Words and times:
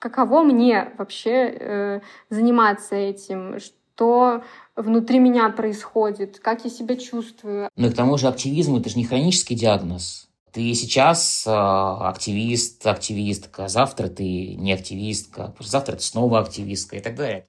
Каково 0.00 0.42
мне 0.42 0.92
вообще 0.96 1.30
э, 1.30 2.00
заниматься 2.30 2.96
этим? 2.96 3.58
Что 3.60 4.42
внутри 4.74 5.18
меня 5.18 5.50
происходит? 5.50 6.38
Как 6.38 6.64
я 6.64 6.70
себя 6.70 6.96
чувствую? 6.96 7.68
Ну 7.76 7.86
и 7.86 7.90
к 7.90 7.94
тому 7.94 8.16
же 8.16 8.26
активизм— 8.26 8.76
это 8.78 8.88
же 8.88 8.96
не 8.96 9.04
хронический 9.04 9.54
диагноз. 9.54 10.30
Ты 10.52 10.72
сейчас 10.72 11.44
э, 11.46 11.50
активист, 11.50 12.86
активистка, 12.86 13.68
завтра 13.68 14.08
ты 14.08 14.54
не 14.54 14.72
активистка, 14.72 15.54
завтра 15.60 15.96
ты 15.96 16.02
снова 16.02 16.40
активистка 16.40 16.96
и 16.96 17.00
так 17.00 17.14
далее. 17.14 17.46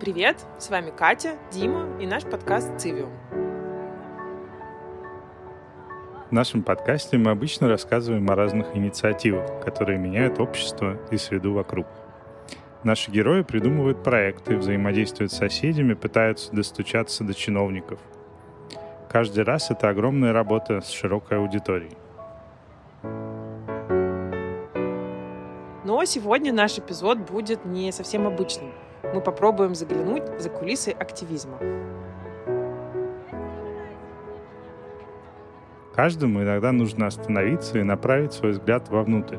Привет, 0.00 0.36
с 0.60 0.70
вами 0.70 0.92
Катя, 0.96 1.36
Дима 1.52 2.00
и 2.00 2.06
наш 2.06 2.22
подкаст 2.22 2.70
«Цивиум». 2.78 3.31
В 6.32 6.34
нашем 6.34 6.62
подкасте 6.62 7.18
мы 7.18 7.30
обычно 7.30 7.68
рассказываем 7.68 8.30
о 8.30 8.34
разных 8.34 8.74
инициативах, 8.74 9.62
которые 9.62 9.98
меняют 9.98 10.40
общество 10.40 10.96
и 11.10 11.18
среду 11.18 11.52
вокруг. 11.52 11.86
Наши 12.84 13.10
герои 13.10 13.42
придумывают 13.42 14.02
проекты, 14.02 14.56
взаимодействуют 14.56 15.30
с 15.30 15.36
соседями, 15.36 15.92
пытаются 15.92 16.50
достучаться 16.50 17.22
до 17.22 17.34
чиновников. 17.34 18.00
Каждый 19.10 19.44
раз 19.44 19.70
это 19.70 19.90
огромная 19.90 20.32
работа 20.32 20.80
с 20.80 20.88
широкой 20.88 21.36
аудиторией. 21.36 21.92
Но 25.84 26.02
сегодня 26.06 26.50
наш 26.54 26.78
эпизод 26.78 27.18
будет 27.18 27.66
не 27.66 27.92
совсем 27.92 28.26
обычным. 28.26 28.72
Мы 29.12 29.20
попробуем 29.20 29.74
заглянуть 29.74 30.40
за 30.40 30.48
кулисы 30.48 30.96
активизма. 30.98 31.58
Каждому 35.94 36.42
иногда 36.42 36.72
нужно 36.72 37.06
остановиться 37.06 37.78
и 37.78 37.82
направить 37.82 38.32
свой 38.32 38.52
взгляд 38.52 38.88
вовнутрь. 38.88 39.38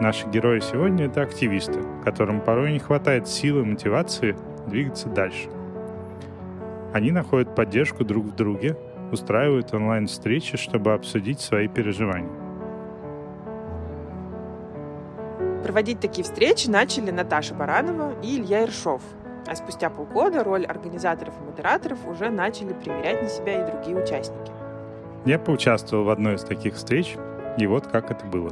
Наши 0.00 0.26
герои 0.28 0.60
сегодня— 0.60 1.04
это 1.06 1.22
активисты, 1.22 1.80
которым 2.04 2.40
порой 2.40 2.72
не 2.72 2.80
хватает 2.80 3.28
силы 3.28 3.60
и 3.60 3.64
мотивации 3.64 4.36
двигаться 4.66 5.08
дальше. 5.08 5.48
Они 6.92 7.12
находят 7.12 7.54
поддержку 7.54 8.04
друг 8.04 8.26
в 8.26 8.34
друге, 8.34 8.76
устраивают 9.12 9.72
онлайн-встречи, 9.72 10.56
чтобы 10.56 10.92
обсудить 10.92 11.40
свои 11.40 11.68
переживания. 11.68 12.30
Проводить 15.62 16.00
такие 16.00 16.24
встречи 16.24 16.68
начали 16.68 17.12
Наташа 17.12 17.54
Баранова 17.54 18.14
и 18.22 18.40
Илья 18.40 18.64
Иршов. 18.64 19.02
А 19.46 19.54
спустя 19.54 19.88
полгода 19.88 20.42
роль 20.42 20.64
организаторов 20.64 21.34
и 21.40 21.44
модераторов 21.44 21.98
уже 22.08 22.28
начали 22.30 22.72
примерять 22.72 23.22
на 23.22 23.28
себя 23.28 23.62
и 23.62 23.70
другие 23.70 23.96
участники. 23.96 24.59
Я 25.26 25.38
поучаствовал 25.38 26.04
в 26.04 26.10
одной 26.10 26.36
из 26.36 26.42
таких 26.44 26.76
встреч, 26.76 27.16
и 27.58 27.66
вот 27.66 27.86
как 27.86 28.10
это 28.10 28.24
было. 28.24 28.50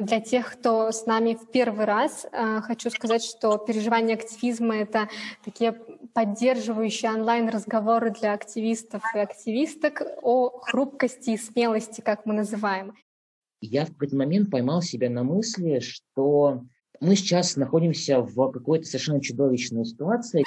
Для 0.00 0.20
тех, 0.20 0.52
кто 0.54 0.90
с 0.90 1.06
нами 1.06 1.34
в 1.40 1.48
первый 1.52 1.84
раз, 1.84 2.26
э, 2.32 2.60
хочу 2.62 2.90
сказать, 2.90 3.22
что 3.22 3.58
переживание 3.58 4.16
активизма— 4.16 4.74
это 4.78 5.08
такие 5.44 5.76
поддерживающие 6.12 7.12
онлайн-разговоры 7.12 8.10
для 8.10 8.32
активистов 8.32 9.02
и 9.14 9.18
активисток 9.20 10.02
о 10.22 10.48
хрупкости 10.62 11.30
и 11.30 11.36
смелости, 11.36 12.00
как 12.00 12.26
мы 12.26 12.34
называем. 12.34 12.94
Я 13.60 13.86
в 13.86 13.92
какой-то 13.92 14.16
момент 14.16 14.50
поймал 14.50 14.82
себя 14.82 15.08
на 15.08 15.22
мысли, 15.22 15.78
что 15.78 16.64
мы 17.00 17.14
сейчас 17.14 17.54
находимся 17.54 18.20
в 18.20 18.50
какой-то 18.50 18.86
совершенно 18.86 19.20
чудовищной 19.20 19.84
ситуации. 19.84 20.44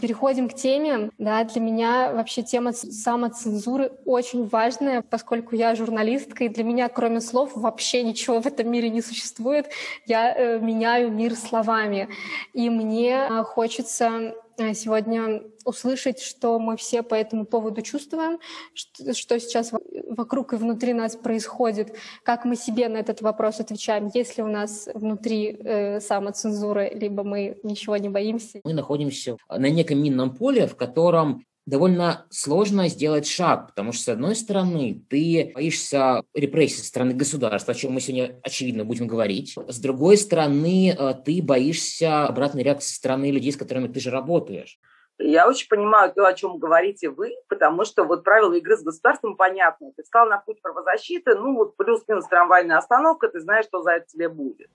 Переходим 0.00 0.48
к 0.48 0.54
теме. 0.54 1.10
Да, 1.18 1.44
для 1.44 1.60
меня 1.60 2.12
вообще 2.12 2.42
тема 2.42 2.72
самоцензуры 2.72 3.92
очень 4.04 4.46
важная, 4.46 5.02
поскольку 5.02 5.54
я 5.54 5.74
журналистка, 5.74 6.44
и 6.44 6.48
для 6.48 6.64
меня, 6.64 6.88
кроме 6.88 7.20
слов, 7.20 7.52
вообще 7.54 8.02
ничего 8.02 8.40
в 8.40 8.46
этом 8.46 8.70
мире 8.70 8.90
не 8.90 9.02
существует. 9.02 9.66
Я 10.06 10.34
э, 10.34 10.58
меняю 10.58 11.10
мир 11.10 11.34
словами. 11.34 12.08
И 12.52 12.68
мне 12.70 13.26
э, 13.28 13.42
хочется 13.42 14.34
сегодня 14.74 15.42
услышать, 15.64 16.20
что 16.20 16.58
мы 16.58 16.76
все 16.76 17.02
по 17.02 17.14
этому 17.14 17.44
поводу 17.44 17.82
чувствуем, 17.82 18.38
что, 18.74 19.38
сейчас 19.38 19.72
вокруг 20.08 20.52
и 20.52 20.56
внутри 20.56 20.92
нас 20.92 21.16
происходит, 21.16 21.94
как 22.22 22.44
мы 22.44 22.56
себе 22.56 22.88
на 22.88 22.98
этот 22.98 23.20
вопрос 23.20 23.60
отвечаем, 23.60 24.10
есть 24.14 24.36
ли 24.36 24.42
у 24.42 24.48
нас 24.48 24.88
внутри 24.94 25.56
э, 25.58 26.00
самоцензура, 26.00 26.92
либо 26.92 27.24
мы 27.24 27.58
ничего 27.62 27.96
не 27.96 28.08
боимся. 28.08 28.60
Мы 28.64 28.72
находимся 28.72 29.36
на 29.48 29.68
неком 29.68 30.02
минном 30.02 30.34
поле, 30.34 30.66
в 30.66 30.76
котором 30.76 31.44
довольно 31.66 32.26
сложно 32.30 32.88
сделать 32.88 33.26
шаг, 33.26 33.66
потому 33.68 33.92
что, 33.92 34.04
с 34.04 34.08
одной 34.08 34.36
стороны, 34.36 35.04
ты 35.10 35.50
боишься 35.54 36.22
репрессий 36.32 36.78
со 36.78 36.86
стороны 36.86 37.12
государства, 37.12 37.72
о 37.72 37.76
чем 37.76 37.92
мы 37.92 38.00
сегодня, 38.00 38.40
очевидно, 38.42 38.84
будем 38.84 39.08
говорить. 39.08 39.56
С 39.68 39.78
другой 39.80 40.16
стороны, 40.16 40.96
э, 40.96 41.14
ты 41.24 41.42
боишься 41.42 42.26
обратной 42.26 42.62
реакции 42.62 42.88
со 42.88 42.96
стороны 42.96 43.30
людей, 43.30 43.52
с 43.52 43.56
которыми 43.56 43.88
ты 43.88 44.00
же 44.00 44.10
работаешь. 44.10 44.78
Я 45.18 45.48
очень 45.48 45.68
понимаю 45.68 46.12
то, 46.12 46.26
о 46.26 46.34
чем 46.34 46.58
говорите 46.58 47.08
вы, 47.08 47.32
потому 47.48 47.84
что 47.84 48.04
вот 48.04 48.22
правила 48.22 48.52
игры 48.52 48.76
с 48.76 48.82
государством 48.82 49.36
понятны. 49.36 49.92
Ты 49.96 50.02
встал 50.02 50.28
на 50.28 50.38
путь 50.38 50.60
правозащиты, 50.60 51.34
ну 51.34 51.56
вот 51.56 51.76
плюс-минус 51.76 52.26
трамвайная 52.26 52.76
остановка, 52.76 53.28
ты 53.28 53.40
знаешь, 53.40 53.64
что 53.64 53.82
за 53.82 53.92
это 53.92 54.06
тебе 54.06 54.28
будет. 54.28 54.68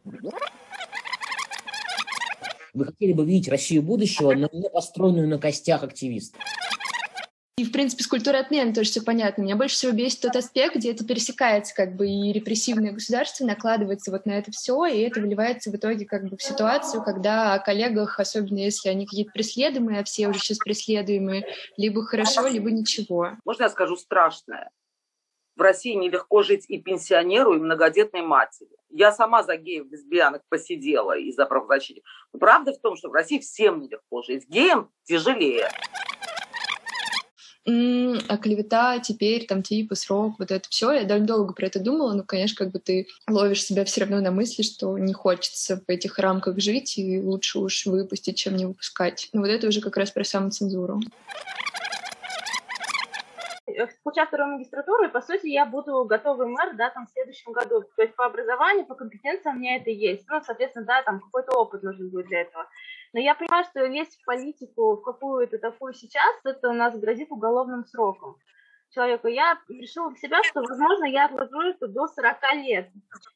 Вы 2.73 2.85
хотели 2.85 3.13
бы 3.13 3.25
видеть 3.25 3.49
Россию 3.49 3.83
будущего, 3.83 4.33
но 4.33 4.49
не 4.51 4.69
построенную 4.69 5.27
на 5.27 5.37
костях 5.37 5.83
активистов. 5.83 6.41
И, 7.61 7.63
в 7.63 7.71
принципе, 7.71 8.03
с 8.03 8.07
культурой 8.07 8.41
отмены 8.41 8.73
тоже 8.73 8.89
все 8.89 9.03
понятно. 9.03 9.43
Меня 9.43 9.55
больше 9.55 9.75
всего 9.75 9.91
бесит 9.91 10.21
тот 10.21 10.35
аспект, 10.35 10.77
где 10.77 10.93
это 10.93 11.05
пересекается, 11.05 11.75
как 11.75 11.95
бы, 11.95 12.07
и 12.07 12.33
репрессивное 12.33 12.91
государство 12.91 13.45
накладывается 13.45 14.09
вот 14.09 14.25
на 14.25 14.31
это 14.31 14.49
все, 14.51 14.83
и 14.87 15.01
это 15.01 15.21
выливается 15.21 15.69
в 15.69 15.75
итоге, 15.75 16.07
как 16.07 16.27
бы, 16.27 16.37
в 16.37 16.41
ситуацию, 16.41 17.03
когда 17.03 17.53
о 17.53 17.59
коллегах, 17.59 18.19
особенно 18.19 18.57
если 18.57 18.89
они 18.89 19.05
какие-то 19.05 19.31
преследуемые, 19.31 19.99
а 19.99 20.03
все 20.03 20.27
уже 20.27 20.39
сейчас 20.39 20.57
преследуемые, 20.57 21.45
либо 21.77 22.03
хорошо, 22.03 22.47
либо 22.47 22.71
ничего. 22.71 23.33
Можно 23.45 23.63
я 23.65 23.69
скажу 23.69 23.95
страшное? 23.95 24.71
В 25.55 25.61
России 25.61 25.93
нелегко 25.93 26.41
жить 26.41 26.65
и 26.67 26.79
пенсионеру, 26.79 27.53
и 27.53 27.59
многодетной 27.59 28.23
матери. 28.23 28.71
Я 28.89 29.11
сама 29.11 29.43
за 29.43 29.55
геев, 29.55 29.85
лесбиянок 29.91 30.41
посидела 30.49 31.15
и 31.15 31.31
за 31.31 31.45
правозащитников. 31.45 32.09
Правда 32.39 32.73
в 32.73 32.79
том, 32.79 32.95
что 32.95 33.09
в 33.09 33.13
России 33.13 33.37
всем 33.37 33.81
нелегко 33.81 34.23
жить. 34.23 34.47
Геям 34.47 34.89
тяжелее 35.03 35.69
а 37.65 38.37
клевета 38.37 38.99
теперь, 38.99 39.45
там, 39.45 39.61
типа, 39.61 39.95
срок, 39.95 40.35
вот 40.39 40.51
это 40.51 40.67
все. 40.69 40.91
Я 40.91 41.03
довольно 41.03 41.27
долго 41.27 41.53
про 41.53 41.67
это 41.67 41.79
думала, 41.79 42.13
но, 42.13 42.23
конечно, 42.23 42.65
как 42.65 42.73
бы 42.73 42.79
ты 42.79 43.07
ловишь 43.29 43.63
себя 43.63 43.85
все 43.85 44.01
равно 44.01 44.19
на 44.19 44.31
мысли, 44.31 44.63
что 44.63 44.97
не 44.97 45.13
хочется 45.13 45.77
в 45.77 45.89
этих 45.89 46.17
рамках 46.17 46.59
жить, 46.59 46.97
и 46.97 47.21
лучше 47.21 47.59
уж 47.59 47.85
выпустить, 47.85 48.37
чем 48.37 48.55
не 48.55 48.65
выпускать. 48.65 49.29
Но 49.33 49.41
вот 49.41 49.49
это 49.49 49.67
уже 49.67 49.81
как 49.81 49.97
раз 49.97 50.11
про 50.11 50.23
самоцензуру. 50.23 51.01
Получав 54.03 54.27
вторую 54.27 54.53
магистратуру, 54.53 55.05
и, 55.05 55.11
по 55.11 55.21
сути, 55.21 55.47
я 55.47 55.65
буду 55.65 56.03
готовый 56.05 56.47
мэр, 56.47 56.75
да, 56.75 56.89
там, 56.89 57.05
в 57.05 57.11
следующем 57.11 57.51
году. 57.51 57.83
То 57.95 58.01
есть 58.01 58.15
по 58.15 58.25
образованию, 58.25 58.85
по 58.85 58.95
компетенциям 58.95 59.55
у 59.55 59.59
меня 59.59 59.77
это 59.77 59.89
есть. 59.89 60.25
Ну, 60.27 60.41
соответственно, 60.45 60.85
да, 60.85 61.03
там 61.03 61.19
какой-то 61.21 61.57
опыт 61.57 61.83
нужен 61.83 62.09
будет 62.09 62.27
для 62.27 62.41
этого. 62.41 62.67
Но 63.13 63.19
я 63.19 63.35
понимаю, 63.35 63.65
что 63.65 63.85
лезть 63.85 64.21
в 64.21 64.25
политику, 64.25 64.95
в 64.95 65.01
какую-то 65.01 65.57
такую 65.57 65.93
сейчас, 65.93 66.35
это 66.43 66.69
у 66.69 66.73
нас 66.73 66.97
грозит 66.97 67.31
уголовным 67.31 67.85
сроком 67.85 68.37
человеку. 68.89 69.27
Я 69.27 69.57
решила 69.69 70.09
для 70.09 70.17
себя, 70.17 70.43
что, 70.43 70.61
возможно, 70.61 71.05
я 71.05 71.25
отложу 71.25 71.61
это 71.61 71.87
до 71.87 72.07
40 72.07 72.37
лет. 72.55 72.89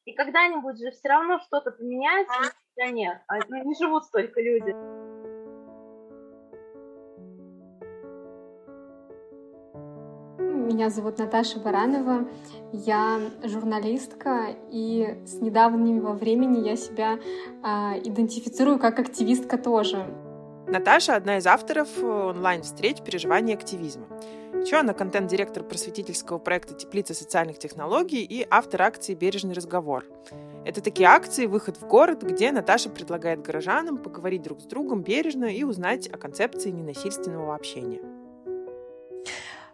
И 0.05 0.13
когда-нибудь 0.13 0.79
же 0.79 0.91
все 0.91 1.09
равно 1.09 1.39
что-то 1.39 1.71
поменяется, 1.71 2.53
но 2.77 2.85
нет. 2.85 3.21
А, 3.27 3.37
ну, 3.47 3.63
не 3.63 3.75
живут 3.75 4.05
столько 4.05 4.41
люди. 4.41 5.04
Меня 10.65 10.89
зовут 10.89 11.19
Наташа 11.19 11.59
Баранова. 11.59 12.27
Я 12.73 13.19
журналистка, 13.43 14.47
и 14.71 15.15
с 15.23 15.35
недавнего 15.35 16.13
времени 16.13 16.67
я 16.67 16.75
себя 16.75 17.19
э, 17.19 17.67
идентифицирую 18.03 18.79
как 18.79 18.97
активистка 18.97 19.59
тоже. 19.59 20.07
Наташа— 20.67 21.15
одна 21.17 21.37
из 21.37 21.45
авторов 21.45 21.87
онлайн-встреч 22.03 23.01
«Переживания 23.01 23.53
активизма». 23.53 24.07
Еще 24.55 24.77
она 24.77 24.93
контент-директор 24.93 25.63
просветительского 25.63 26.39
проекта 26.39 26.73
«Теплица 26.73 27.13
социальных 27.13 27.59
технологий» 27.59 28.23
и 28.23 28.47
автор 28.49 28.81
акции 28.81 29.13
«Бережный 29.13 29.53
разговор». 29.53 30.03
Это 30.65 30.81
такие 30.81 31.07
акции 31.07 31.45
«Выход 31.45 31.77
в 31.77 31.85
город», 31.85 32.23
где 32.23 32.51
Наташа 32.51 32.89
предлагает 32.89 33.43
горожанам 33.43 33.99
поговорить 33.99 34.41
друг 34.41 34.61
с 34.61 34.63
другом 34.63 35.03
бережно 35.03 35.45
и 35.45 35.63
узнать 35.63 36.07
о 36.07 36.17
концепции 36.17 36.71
ненасильственного 36.71 37.53
общения. 37.53 38.14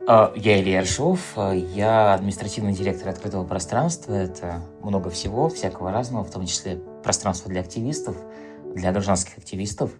А, 0.08 0.34
я 0.36 0.60
Илья 0.60 0.80
Ершов, 0.80 1.38
а, 1.38 1.54
я 1.54 2.14
административный 2.16 2.74
директор 2.74 3.10
открытого 3.10 3.46
пространства. 3.46 4.14
Это 4.14 4.64
много 4.82 5.12
всего, 5.12 5.48
всякого 5.48 5.92
разного, 5.92 6.24
в 6.24 6.32
том 6.32 6.48
числе 6.48 6.78
пространство 7.04 7.50
для 7.52 7.62
активистов, 7.62 8.18
для 8.74 8.92
гражданских 8.92 9.38
активистов. 9.38 9.92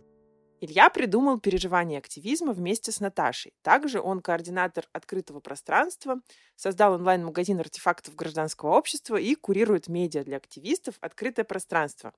Илья 0.60 0.90
придумал 0.90 1.40
переживание 1.40 2.00
активизма 2.00 2.54
вместе 2.54 2.92
с 2.92 3.00
Наташей. 3.00 3.54
Также 3.62 4.00
он 4.00 4.22
координатор 4.22 4.86
открытого 4.92 5.40
пространства, 5.40 6.22
создал 6.56 6.94
онлайн-магазин 6.94 7.60
артефактов 7.60 8.16
гражданского 8.16 8.78
общества 8.78 9.16
и 9.18 9.36
курирует 9.36 9.88
медиа 9.88 10.24
для 10.24 10.38
активистов 10.38 10.96
«Открытое 11.02 11.46
пространство». 11.46 12.14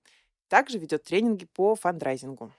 Также 0.49 0.77
ведет 0.77 1.03
тренинги 1.03 1.45
по 1.45 1.75
фандрайзингу. 1.75 2.51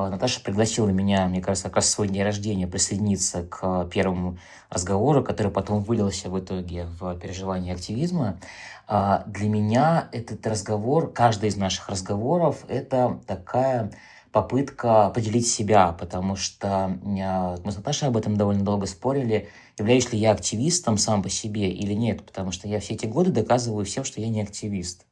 А, 0.00 0.08
Наташа 0.08 0.40
пригласила 0.40 0.88
меня, 0.88 1.26
мне 1.26 1.42
кажется, 1.42 1.68
как 1.68 1.76
раз 1.76 1.86
в 1.86 1.90
свой 1.90 2.08
день 2.08 2.22
рождения 2.22 2.66
присоединиться 2.66 3.42
к 3.42 3.84
первому 3.92 4.38
разговору, 4.70 5.22
который 5.22 5.52
потом 5.52 5.82
вылился 5.82 6.30
в 6.30 6.38
итоге 6.38 6.86
в 6.98 7.14
переживание 7.18 7.74
активизма. 7.74 8.38
А, 8.86 9.24
для 9.26 9.48
меня 9.48 10.08
этот 10.12 10.46
разговор, 10.46 11.12
каждый 11.12 11.50
из 11.50 11.56
наших 11.56 11.88
разговоров, 11.90 12.64
это 12.68 13.20
такая 13.26 13.90
попытка 14.32 15.10
поделить 15.10 15.48
себя, 15.48 15.92
потому 15.92 16.36
что 16.36 16.98
мы 17.02 17.72
с 17.72 17.76
Наташей 17.76 18.08
об 18.08 18.16
этом 18.16 18.36
довольно 18.36 18.64
долго 18.64 18.86
спорили, 18.86 19.48
являюсь 19.76 20.12
ли 20.12 20.18
я 20.18 20.30
активистом 20.30 20.98
сам 20.98 21.22
по 21.22 21.28
себе 21.28 21.68
или 21.70 21.94
нет, 21.94 22.24
потому 22.24 22.52
что 22.52 22.68
я 22.68 22.78
все 22.78 22.94
эти 22.94 23.06
годы 23.06 23.32
доказываю 23.32 23.84
всем, 23.84 24.04
что 24.04 24.20
я 24.20 24.28
не 24.28 24.40
активист 24.40 25.04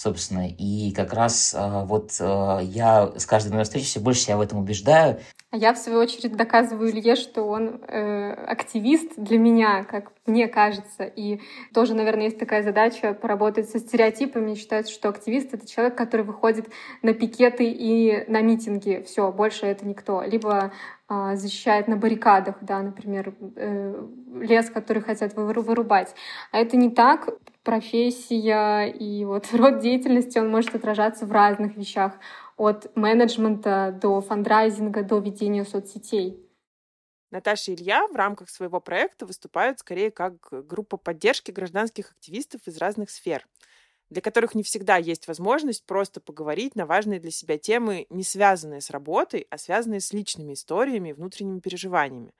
собственно. 0.00 0.48
И 0.48 0.92
как 0.92 1.12
раз 1.12 1.54
э, 1.54 1.84
вот 1.84 2.12
э, 2.20 2.58
я 2.62 3.12
с 3.16 3.26
каждой 3.26 3.50
новой 3.50 3.64
встречей 3.64 3.86
все 3.86 4.00
больше 4.00 4.22
себя 4.22 4.38
в 4.38 4.40
этом 4.40 4.58
убеждаю. 4.58 5.20
А 5.50 5.56
я, 5.56 5.74
в 5.74 5.78
свою 5.78 5.98
очередь, 5.98 6.36
доказываю 6.36 6.90
Илье, 6.90 7.16
что 7.16 7.42
он 7.42 7.82
э, 7.86 8.32
активист 8.32 9.12
для 9.18 9.36
меня, 9.36 9.84
как 9.84 10.12
мне 10.24 10.48
кажется. 10.48 11.04
И 11.04 11.40
тоже, 11.74 11.94
наверное, 11.94 12.24
есть 12.24 12.38
такая 12.38 12.62
задача 12.62 13.12
поработать 13.12 13.68
со 13.68 13.78
стереотипами. 13.78 14.54
Считается, 14.54 14.90
что 14.90 15.10
активист— 15.10 15.48
это 15.52 15.66
человек, 15.66 15.96
который 15.96 16.24
выходит 16.24 16.68
на 17.02 17.12
пикеты 17.12 17.64
и 17.64 18.24
на 18.30 18.40
митинги. 18.40 19.04
Все, 19.06 19.30
больше 19.30 19.66
это 19.66 19.86
никто. 19.86 20.22
Либо 20.22 20.72
э, 21.10 21.32
защищает 21.34 21.88
на 21.88 21.96
баррикадах, 21.96 22.54
да, 22.62 22.80
например, 22.80 23.34
э, 23.56 24.06
лес, 24.40 24.70
который 24.70 25.02
хотят 25.02 25.34
вырубать. 25.34 26.14
А 26.52 26.58
это 26.58 26.78
не 26.78 26.88
так. 26.88 27.28
Профессия 27.62 28.86
и 28.86 29.24
вот 29.24 29.48
род 29.52 29.80
деятельности, 29.80 30.38
он 30.38 30.50
может 30.50 30.74
отражаться 30.74 31.26
в 31.26 31.32
разных 31.32 31.76
вещах 31.76 32.14
от 32.56 32.94
менеджмента 32.96 33.98
до 34.00 34.20
фандрайзинга, 34.20 35.02
до 35.02 35.18
ведения 35.18 35.64
соцсетей. 35.64 36.46
Наташа 37.30 37.72
и 37.72 37.74
Илья 37.74 38.06
в 38.08 38.16
рамках 38.16 38.50
своего 38.50 38.80
проекта 38.80 39.24
выступают 39.26 39.78
скорее 39.78 40.10
как 40.10 40.48
группа 40.66 40.96
поддержки 40.96 41.50
гражданских 41.52 42.10
активистов 42.12 42.66
из 42.66 42.76
разных 42.78 43.10
сфер, 43.10 43.46
для 44.10 44.22
которых 44.22 44.54
не 44.54 44.62
всегда 44.64 44.96
есть 44.96 45.28
возможность 45.28 45.86
просто 45.86 46.20
поговорить 46.20 46.74
на 46.76 46.86
важные 46.86 47.20
для 47.20 47.30
себя 47.30 47.58
темы, 47.58 48.06
не 48.10 48.24
связанные 48.24 48.80
с 48.80 48.90
работой, 48.90 49.46
а 49.50 49.58
связанные 49.58 50.00
с 50.00 50.12
личными 50.12 50.54
историями 50.54 51.10
и 51.10 51.12
внутренними 51.12 51.60
переживаниями. 51.60 52.34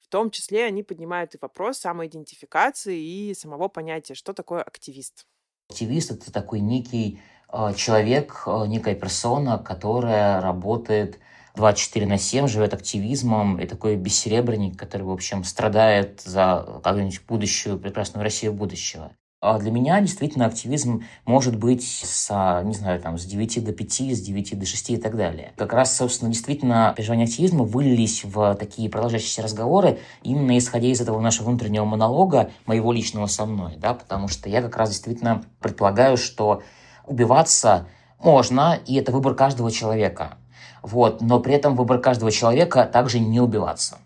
В 0.00 0.08
том 0.08 0.30
числе 0.30 0.64
они 0.64 0.82
поднимают 0.82 1.34
и 1.34 1.38
вопрос 1.40 1.78
самоидентификации 1.78 2.98
и 2.98 3.34
самого 3.34 3.68
понятия, 3.68 4.14
что 4.14 4.32
такое 4.32 4.62
активист. 4.62 5.26
Активист— 5.68 6.10
это 6.12 6.32
такой 6.32 6.60
некий 6.60 7.20
Э, 7.50 7.72
человек, 7.74 8.42
э, 8.46 8.66
некая 8.66 8.94
персона, 8.94 9.58
которая 9.58 10.40
работает 10.40 11.18
24 11.54 12.06
на 12.06 12.18
7, 12.18 12.46
живет 12.46 12.74
активизмом, 12.74 13.58
и 13.58 13.66
такой 13.66 13.96
бессеребренник, 13.96 14.78
который, 14.78 15.02
в 15.02 15.10
общем, 15.10 15.44
страдает 15.44 16.20
за 16.20 16.80
какую-нибудь 16.84 17.22
будущую, 17.26 17.78
прекрасную 17.78 18.22
Россию 18.22 18.52
будущего. 18.52 19.12
А 19.40 19.56
для 19.60 19.70
меня 19.70 20.00
действительно 20.00 20.46
активизм 20.46 21.04
может 21.24 21.56
быть 21.56 21.84
с, 21.84 22.28
не 22.64 22.74
знаю, 22.74 23.00
там, 23.00 23.18
с 23.18 23.24
9 23.24 23.64
до 23.64 23.72
5, 23.72 23.92
с 23.92 24.20
9 24.20 24.58
до 24.58 24.66
6 24.66 24.90
и 24.90 24.96
так 24.96 25.16
далее. 25.16 25.52
Как 25.56 25.72
раз, 25.72 25.96
собственно, 25.96 26.32
действительно, 26.32 26.92
переживания 26.96 27.26
активизма 27.26 27.62
вылились 27.62 28.24
в 28.24 28.56
такие 28.56 28.90
продолжающиеся 28.90 29.42
разговоры, 29.42 30.00
именно 30.24 30.58
исходя 30.58 30.88
из 30.88 31.00
этого 31.00 31.20
нашего 31.20 31.50
внутреннего 31.50 31.84
монолога, 31.84 32.50
моего 32.66 32.92
личного 32.92 33.26
со 33.26 33.46
мной, 33.46 33.76
да, 33.76 33.94
потому 33.94 34.26
что 34.26 34.48
я 34.48 34.60
как 34.60 34.76
раз 34.76 34.90
действительно 34.90 35.44
предполагаю, 35.60 36.16
что 36.16 36.64
убиваться 37.06 37.86
можно, 38.18 38.76
и 38.86 38.96
это 38.96 39.12
выбор 39.12 39.36
каждого 39.36 39.70
человека. 39.70 40.38
Вот, 40.82 41.20
но 41.20 41.38
при 41.38 41.54
этом 41.54 41.76
выбор 41.76 42.00
каждого 42.00 42.32
человека 42.32 42.90
также 42.92 43.20
не 43.20 43.38
убиваться. 43.38 43.98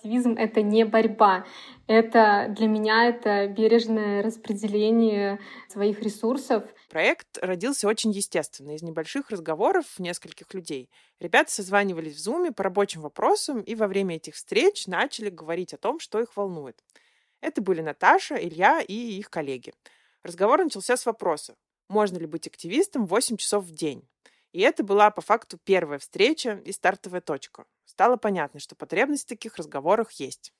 Активизм— 0.00 0.32
это 0.38 0.62
не 0.62 0.86
борьба. 0.86 1.44
Это 1.86 2.46
для 2.56 2.68
меня 2.68 3.04
это 3.04 3.46
бережное 3.48 4.22
распределение 4.22 5.38
своих 5.68 6.00
ресурсов. 6.00 6.64
Проект 6.88 7.36
родился 7.42 7.86
очень 7.86 8.10
естественно, 8.10 8.74
из 8.74 8.80
небольших 8.80 9.28
разговоров 9.28 9.84
нескольких 9.98 10.54
людей. 10.54 10.88
Ребята 11.18 11.52
созванивались 11.52 12.14
в 12.14 12.18
Зуме 12.18 12.50
по 12.50 12.62
рабочим 12.64 13.02
вопросам 13.02 13.60
и 13.60 13.74
во 13.74 13.88
время 13.88 14.16
этих 14.16 14.36
встреч 14.36 14.86
начали 14.86 15.28
говорить 15.28 15.74
о 15.74 15.76
том, 15.76 16.00
что 16.00 16.18
их 16.18 16.34
волнует. 16.34 16.82
Это 17.42 17.60
были 17.60 17.82
Наташа, 17.82 18.36
Илья 18.36 18.80
и 18.80 18.94
их 18.94 19.28
коллеги. 19.28 19.74
Разговор 20.22 20.64
начался 20.64 20.96
с 20.96 21.04
вопроса, 21.04 21.56
можно 21.90 22.16
ли 22.16 22.24
быть 22.24 22.46
активистом 22.46 23.04
8 23.04 23.36
часов 23.36 23.66
в 23.66 23.74
день. 23.74 24.08
И 24.52 24.62
это 24.62 24.82
была 24.82 25.10
по 25.10 25.20
факту 25.20 25.58
первая 25.62 25.98
встреча 25.98 26.62
и 26.64 26.72
стартовая 26.72 27.20
точка. 27.20 27.66
Стало 27.90 28.16
понятно, 28.16 28.60
что 28.60 28.76
потребность 28.76 29.24
в 29.24 29.28
таких 29.28 29.56
разговорах 29.56 30.12
есть. 30.12 30.52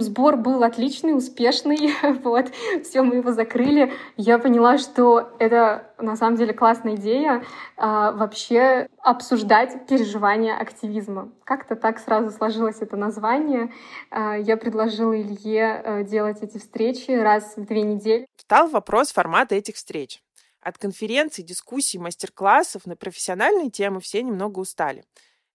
Сбор 0.00 0.36
был 0.36 0.64
отличный, 0.64 1.16
успешный, 1.16 1.94
вот, 2.24 2.50
все, 2.82 3.02
мы 3.02 3.16
его 3.16 3.30
закрыли. 3.30 3.92
Я 4.16 4.40
поняла, 4.40 4.78
что 4.78 5.30
это 5.38 5.94
на 5.98 6.16
самом 6.16 6.36
деле 6.36 6.52
классная 6.52 6.96
идея 6.96 7.44
а, 7.76 8.10
вообще 8.10 8.88
обсуждать 8.98 9.86
переживания 9.86 10.56
активизма. 10.56 11.30
Как-то 11.44 11.76
так 11.76 12.00
сразу 12.00 12.30
сложилось 12.30 12.78
это 12.80 12.96
название. 12.96 13.72
А, 14.10 14.36
я 14.36 14.56
предложила 14.56 15.16
Илье 15.16 15.74
а, 15.74 16.02
делать 16.02 16.42
эти 16.42 16.58
встречи 16.58 17.12
раз 17.12 17.56
в 17.56 17.64
две 17.64 17.82
недели. 17.82 18.26
Стал 18.38 18.68
вопрос 18.68 19.12
формата 19.12 19.54
этих 19.54 19.76
встреч. 19.76 20.20
От 20.60 20.78
конференций, 20.78 21.44
дискуссий, 21.44 22.00
мастер-классов 22.00 22.86
на 22.86 22.96
профессиональные 22.96 23.70
темы 23.70 24.00
все 24.00 24.20
немного 24.22 24.58
устали. 24.58 25.04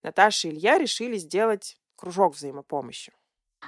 Наташа 0.08 0.48
и 0.48 0.52
Илья 0.52 0.78
решили 0.78 1.18
сделать 1.18 1.78
кружок 1.98 2.36
взаимопомощи. 2.36 3.12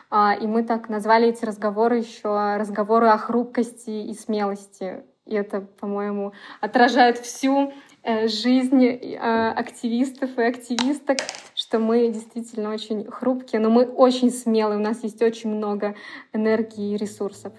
А, 0.09 0.33
и 0.33 0.47
мы 0.47 0.63
так 0.63 0.87
назвали 0.87 1.27
эти 1.27 1.43
разговоры 1.43 1.97
еще 1.97 2.55
разговоры 2.55 3.07
о 3.07 3.17
хрупкости 3.17 3.89
и 3.89 4.13
смелости. 4.13 5.03
И 5.25 5.35
это, 5.35 5.61
по-моему, 5.61 6.31
отражает 6.61 7.17
всю 7.17 7.73
э, 8.03 8.27
жизнь 8.29 8.85
э, 8.85 9.17
активистов 9.51 10.37
и 10.37 10.43
активисток, 10.43 11.17
что 11.55 11.77
мы 11.77 12.07
действительно 12.07 12.71
очень 12.71 13.05
хрупкие, 13.11 13.59
но 13.59 13.69
мы 13.69 13.85
очень 13.85 14.31
смелые, 14.31 14.79
у 14.79 14.83
нас 14.83 15.03
есть 15.03 15.21
очень 15.21 15.53
много 15.53 15.95
энергии 16.31 16.93
и 16.93 16.97
ресурсов. 16.97 17.51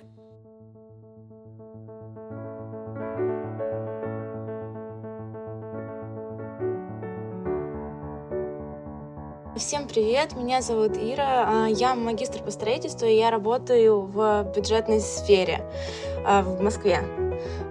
Всем 9.61 9.87
привет, 9.87 10.37
меня 10.37 10.63
зовут 10.63 10.97
Ира, 10.97 11.67
а, 11.67 11.67
я 11.69 11.95
магистр 11.95 12.43
по 12.43 12.51
строительству, 12.51 13.07
и 13.07 13.17
я 13.17 13.31
работаю 13.31 14.01
в 14.01 14.51
бюджетной 14.57 15.01
сфере 15.01 15.63
а, 16.25 16.41
в 16.43 16.63
Москве. 16.63 17.01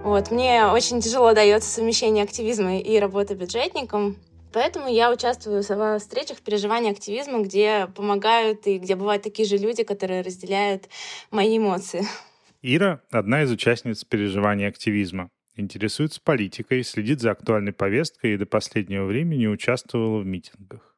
Вот, 0.04 0.30
мне 0.30 0.66
очень 0.66 1.00
тяжело 1.00 1.34
дается 1.34 1.68
совмещение 1.68 2.22
активизма 2.22 2.78
и 2.78 2.98
работы 2.98 3.34
бюджетником, 3.34 4.16
Поэтому 4.52 4.88
я 4.88 5.12
участвую 5.12 5.62
в 5.62 5.98
встречах 5.98 6.38
переживания 6.38 6.92
активизма, 6.92 7.42
где 7.42 7.88
помогают 7.94 8.66
и 8.66 8.78
где 8.78 8.94
бывают 8.94 9.24
такие 9.24 9.48
же 9.48 9.56
люди, 9.56 9.82
которые 9.82 10.22
разделяют 10.22 10.88
мои 11.32 11.58
эмоции. 11.58 12.02
Ира— 12.62 13.00
одна 13.10 13.42
из 13.42 13.50
участниц 13.50 14.04
переживания 14.04 14.68
активизма. 14.68 15.28
Интересуется 15.56 16.20
политикой, 16.22 16.84
следит 16.84 17.20
за 17.20 17.32
актуальной 17.32 17.72
повесткой 17.72 18.34
и 18.34 18.36
до 18.36 18.46
последнего 18.46 19.06
времени 19.06 19.46
участвовала 19.46 20.20
в 20.20 20.26
митингах. 20.26 20.89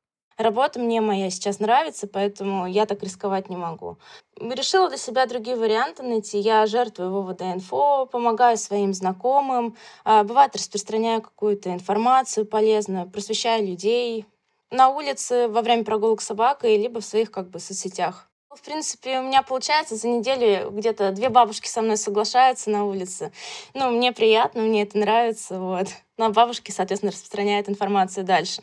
Работа 0.43 0.81
мне 0.81 1.01
моя 1.01 1.31
сейчас 1.31 1.61
нравится, 1.61 2.09
поэтому 2.09 2.67
я 2.67 2.85
так 2.85 3.01
рисковать 3.05 3.49
не 3.49 3.57
могу. 3.57 3.99
Решила 4.41 4.89
для 4.89 4.99
себя 4.99 5.27
другие 5.27 5.55
варианты 5.55 6.03
найти. 6.03 6.41
Я 6.41 6.67
жертвую 6.67 7.13
ВВД-инфо, 7.13 8.07
помогаю 8.07 8.57
своим 8.57 8.93
знакомым, 8.93 9.77
а, 10.03 10.25
бывает 10.25 10.57
распространяю 10.57 11.23
какую-то 11.23 11.73
информацию 11.73 12.45
полезную, 12.45 13.09
просвещаю 13.09 13.65
людей 13.65 14.27
на 14.73 14.89
улице 14.89 15.47
во 15.47 15.63
время 15.63 15.85
прогулок 15.85 16.21
с 16.21 16.27
собакой, 16.27 16.77
либо 16.77 17.01
в 17.01 17.05
своих 17.05 17.31
как 17.31 17.49
бы 17.49 17.61
соцсетях. 17.61 18.29
В 18.51 18.63
принципе, 18.63 19.21
у 19.21 19.23
меня 19.23 19.43
получается 19.43 19.95
за 19.95 20.09
неделю 20.09 20.73
где-то 20.73 21.13
две 21.13 21.29
бабушки 21.29 21.69
со 21.69 21.83
мной 21.83 21.97
соглашаются 21.97 22.69
на 22.69 22.85
улице. 22.85 23.31
Ну, 23.75 23.93
мне 23.93 24.11
приятно, 24.11 24.63
мне 24.63 24.83
это 24.83 24.99
нравится, 24.99 25.61
вот. 25.61 25.87
А 26.19 26.31
бабушки, 26.31 26.73
соответственно, 26.73 27.13
распространяют 27.13 27.69
информацию 27.69 28.25
дальше 28.25 28.61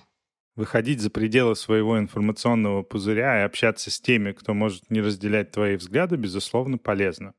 выходить 0.55 1.01
за 1.01 1.09
пределы 1.09 1.55
своего 1.55 1.97
информационного 1.97 2.83
пузыря 2.83 3.41
и 3.41 3.45
общаться 3.45 3.91
с 3.91 3.99
теми, 3.99 4.31
кто 4.31 4.53
может 4.53 4.89
не 4.89 5.01
разделять 5.01 5.51
твои 5.51 5.75
взгляды, 5.75 6.15
безусловно, 6.15 6.77
полезно. 6.77 7.33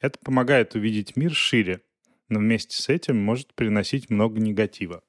Это 0.00 0.18
помогает 0.18 0.74
увидеть 0.74 1.16
мир 1.16 1.32
шире, 1.32 1.80
но 2.28 2.38
вместе 2.38 2.80
с 2.80 2.88
этим 2.88 3.16
может 3.16 3.54
приносить 3.54 4.10
много 4.10 4.40
негатива. 4.40 5.02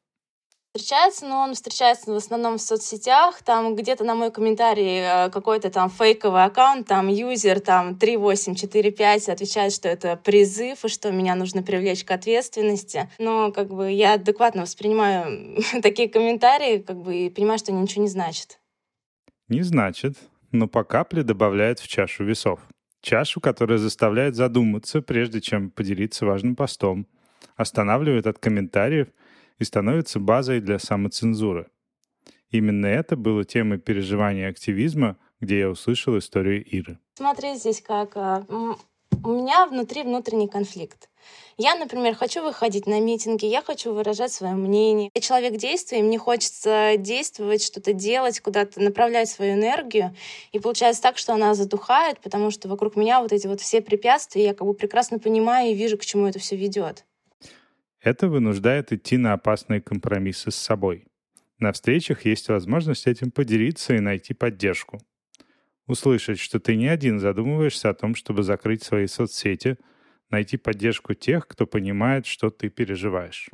Встречается, 0.77 1.25
но 1.25 1.41
он 1.41 1.53
встречается 1.55 2.11
в 2.11 2.15
основном 2.15 2.57
в 2.57 2.61
соцсетях, 2.61 3.41
там 3.43 3.75
где-то 3.75 4.03
на 4.03 4.15
мой 4.15 4.31
комментарий 4.31 5.01
э, 5.01 5.29
какой-то 5.31 5.69
там 5.71 5.89
фейковый 5.89 6.43
аккаунт, 6.43 6.87
там 6.87 7.07
юзер 7.07 7.59
там 7.59 7.95
3845 7.97 9.29
отвечает, 9.29 9.73
что 9.73 9.89
это 9.89 10.15
призыв 10.15 10.85
и 10.85 10.87
что 10.87 11.11
меня 11.11 11.35
нужно 11.35 11.63
привлечь 11.63 12.03
к 12.03 12.11
ответственности. 12.11 13.09
Но 13.17 13.51
как 13.51 13.69
бы 13.69 13.91
я 13.91 14.13
адекватно 14.13 14.61
воспринимаю 14.61 15.57
такие 15.81 16.09
комментарии, 16.09 16.77
как 16.77 16.97
бы 16.97 17.15
и 17.15 17.29
понимаю, 17.29 17.57
что 17.57 17.71
они 17.71 17.81
ничего 17.81 18.03
не 18.03 18.09
значат. 18.09 18.59
Не 19.47 19.63
значит, 19.63 20.15
но 20.51 20.67
по 20.67 20.83
капле 20.83 21.23
добавляет 21.23 21.79
в 21.79 21.87
чашу 21.87 22.23
весов. 22.23 22.59
Чашу, 23.01 23.41
которая 23.41 23.77
заставляет 23.77 24.35
задуматься, 24.35 25.01
прежде 25.01 25.41
чем 25.41 25.71
поделиться 25.71 26.25
важным 26.25 26.55
постом, 26.55 27.07
останавливает 27.55 28.27
от 28.27 28.37
комментариев 28.37 29.07
и 29.59 29.63
становится 29.63 30.19
базой 30.19 30.61
для 30.61 30.79
самоцензуры. 30.79 31.69
Именно 32.49 32.85
это 32.85 33.15
было 33.15 33.43
темой 33.43 33.77
переживания 33.77 34.49
активизма, 34.49 35.17
где 35.41 35.59
я 35.59 35.69
услышал 35.69 36.17
историю 36.17 36.63
Иры. 36.63 36.99
Смотри 37.15 37.55
здесь 37.55 37.81
как. 37.81 38.15
А, 38.15 38.45
у 39.23 39.29
меня 39.29 39.65
внутри 39.65 40.03
внутренний 40.03 40.47
конфликт. 40.47 41.09
Я, 41.57 41.75
например, 41.75 42.15
хочу 42.15 42.43
выходить 42.43 42.85
на 42.85 42.99
митинги, 43.01 43.45
я 43.45 43.61
хочу 43.61 43.91
выражать 43.91 44.31
свое 44.31 44.53
мнение. 44.53 45.09
Я 45.13 45.21
человек 45.21 45.57
действия, 45.57 46.03
мне 46.03 46.19
хочется 46.19 46.93
действовать, 46.97 47.63
что-то 47.63 47.93
делать, 47.93 48.39
куда-то 48.39 48.79
направлять 48.79 49.27
свою 49.29 49.55
энергию. 49.55 50.15
И 50.51 50.59
получается 50.59 51.01
так, 51.01 51.17
что 51.17 51.33
она 51.33 51.55
затухает, 51.55 52.19
потому 52.19 52.51
что 52.51 52.69
вокруг 52.69 52.95
меня 52.95 53.21
вот 53.21 53.33
эти 53.33 53.47
вот 53.47 53.59
все 53.59 53.81
препятствия, 53.81 54.45
я 54.45 54.53
как 54.53 54.67
бы 54.67 54.73
прекрасно 54.75 55.17
понимаю 55.19 55.71
и 55.71 55.73
вижу, 55.73 55.97
к 55.97 56.05
чему 56.05 56.27
это 56.27 56.37
все 56.37 56.55
ведет. 56.55 57.05
Это 58.01 58.27
вынуждает 58.27 58.93
идти 58.93 59.17
на 59.17 59.33
опасные 59.33 59.81
компромиссы 59.81 60.51
с 60.51 60.55
собой. 60.55 61.07
На 61.59 61.71
встречах 61.71 62.25
есть 62.25 62.49
возможность 62.49 63.07
этим 63.07 63.31
поделиться 63.31 63.95
и 63.95 63.99
найти 63.99 64.33
поддержку. 64.35 64.99
Услышать, 65.87 66.39
что 66.39 66.59
ты 66.59 66.75
не 66.75 66.87
один 66.87 67.19
задумываешься 67.19 67.89
о 67.89 67.93
том, 67.95 68.13
чтобы 68.13 68.43
закрыть 68.43 68.83
свои 68.83 69.07
соцсети, 69.07 69.77
найти 70.29 70.57
поддержку 70.57 71.13
тех, 71.15 71.47
кто 71.47 71.65
понимает, 71.65 72.25
что 72.27 72.51
ты 72.51 72.69
переживаешь. 72.69 73.49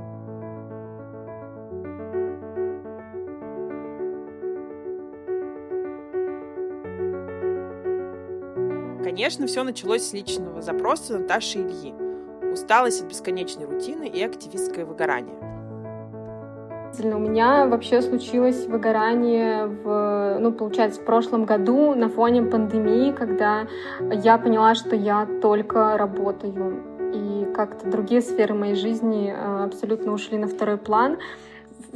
Конечно, 9.04 9.48
все 9.48 9.64
началось 9.64 10.04
с 10.04 10.14
личного 10.14 10.62
запроса 10.62 11.20
Наташи 11.20 11.60
Ильи 11.60 12.03
усталость 12.54 13.02
от 13.02 13.10
бесконечной 13.10 13.66
рутины 13.66 14.08
и 14.08 14.24
активистское 14.24 14.86
выгорание. 14.86 15.36
У 17.00 17.18
меня 17.18 17.66
вообще 17.66 18.04
случилось 18.04 18.68
выгорание 18.68 19.66
в, 19.66 20.38
ну, 20.40 20.52
получается, 20.52 21.02
в 21.02 21.06
прошлом 21.06 21.46
году 21.46 21.96
на 21.96 22.08
фоне 22.08 22.44
пандемии, 22.44 23.12
когда 23.12 23.68
я 24.12 24.38
поняла, 24.38 24.76
что 24.76 24.96
я 24.96 25.28
только 25.42 25.98
работаю. 25.98 26.84
И 27.14 27.46
как-то 27.54 27.90
другие 27.90 28.22
сферы 28.22 28.54
моей 28.54 28.76
жизни 28.76 29.34
э, 29.36 29.64
абсолютно 29.64 30.14
ушли 30.14 30.38
на 30.38 30.48
второй 30.48 30.78
план 30.78 31.18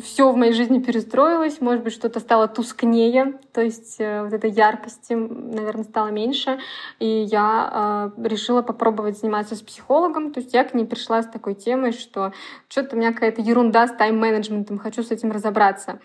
все 0.02 0.32
в 0.32 0.36
моей 0.36 0.54
жизни 0.54 0.80
перестроилось, 0.80 1.62
может 1.62 1.84
быть, 1.84 1.94
что-то 1.94 2.20
стало 2.20 2.48
тускнее, 2.48 3.40
то 3.54 3.62
есть 3.62 4.00
э, 4.00 4.24
вот 4.24 4.34
этой 4.34 4.52
яркости, 4.52 5.14
наверное, 5.14 5.84
стало 5.84 6.08
меньше. 6.08 6.60
И 7.00 7.08
я 7.08 8.14
э, 8.18 8.28
решила 8.28 8.62
попробовать 8.62 9.18
заниматься 9.18 9.56
с 9.56 9.62
психологом. 9.62 10.34
То 10.34 10.40
есть 10.40 10.54
я 10.54 10.64
к 10.64 10.74
ней 10.74 10.86
пришла 10.86 11.24
с 11.24 11.28
такой 11.28 11.56
темой, 11.56 11.92
что 11.92 12.34
что-то 12.68 12.96
у 12.96 13.00
меня 13.00 13.14
какая-то 13.14 13.42
ерунда 13.42 13.88
с 13.88 13.96
тайм-менеджментом, 13.96 14.78
хочу 14.78 15.04
с 15.04 15.12
этим 15.12 15.32
разобраться. 15.32 16.00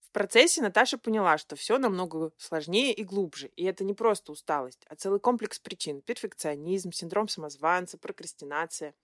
В 0.00 0.12
процессе 0.12 0.62
Наташа 0.62 0.96
поняла, 0.96 1.36
что 1.36 1.54
все 1.54 1.78
намного 1.78 2.32
сложнее 2.38 2.94
и 2.94 3.04
глубже. 3.04 3.50
И 3.56 3.64
это 3.64 3.84
не 3.84 3.92
просто 3.92 4.32
усталость, 4.32 4.84
а 4.88 4.96
целый 4.96 5.20
комплекс 5.20 5.58
причин. 5.58 6.00
Перфекционизм, 6.00 6.92
синдром 6.92 7.28
самозванца, 7.28 7.98
прокрастинация. 7.98 8.94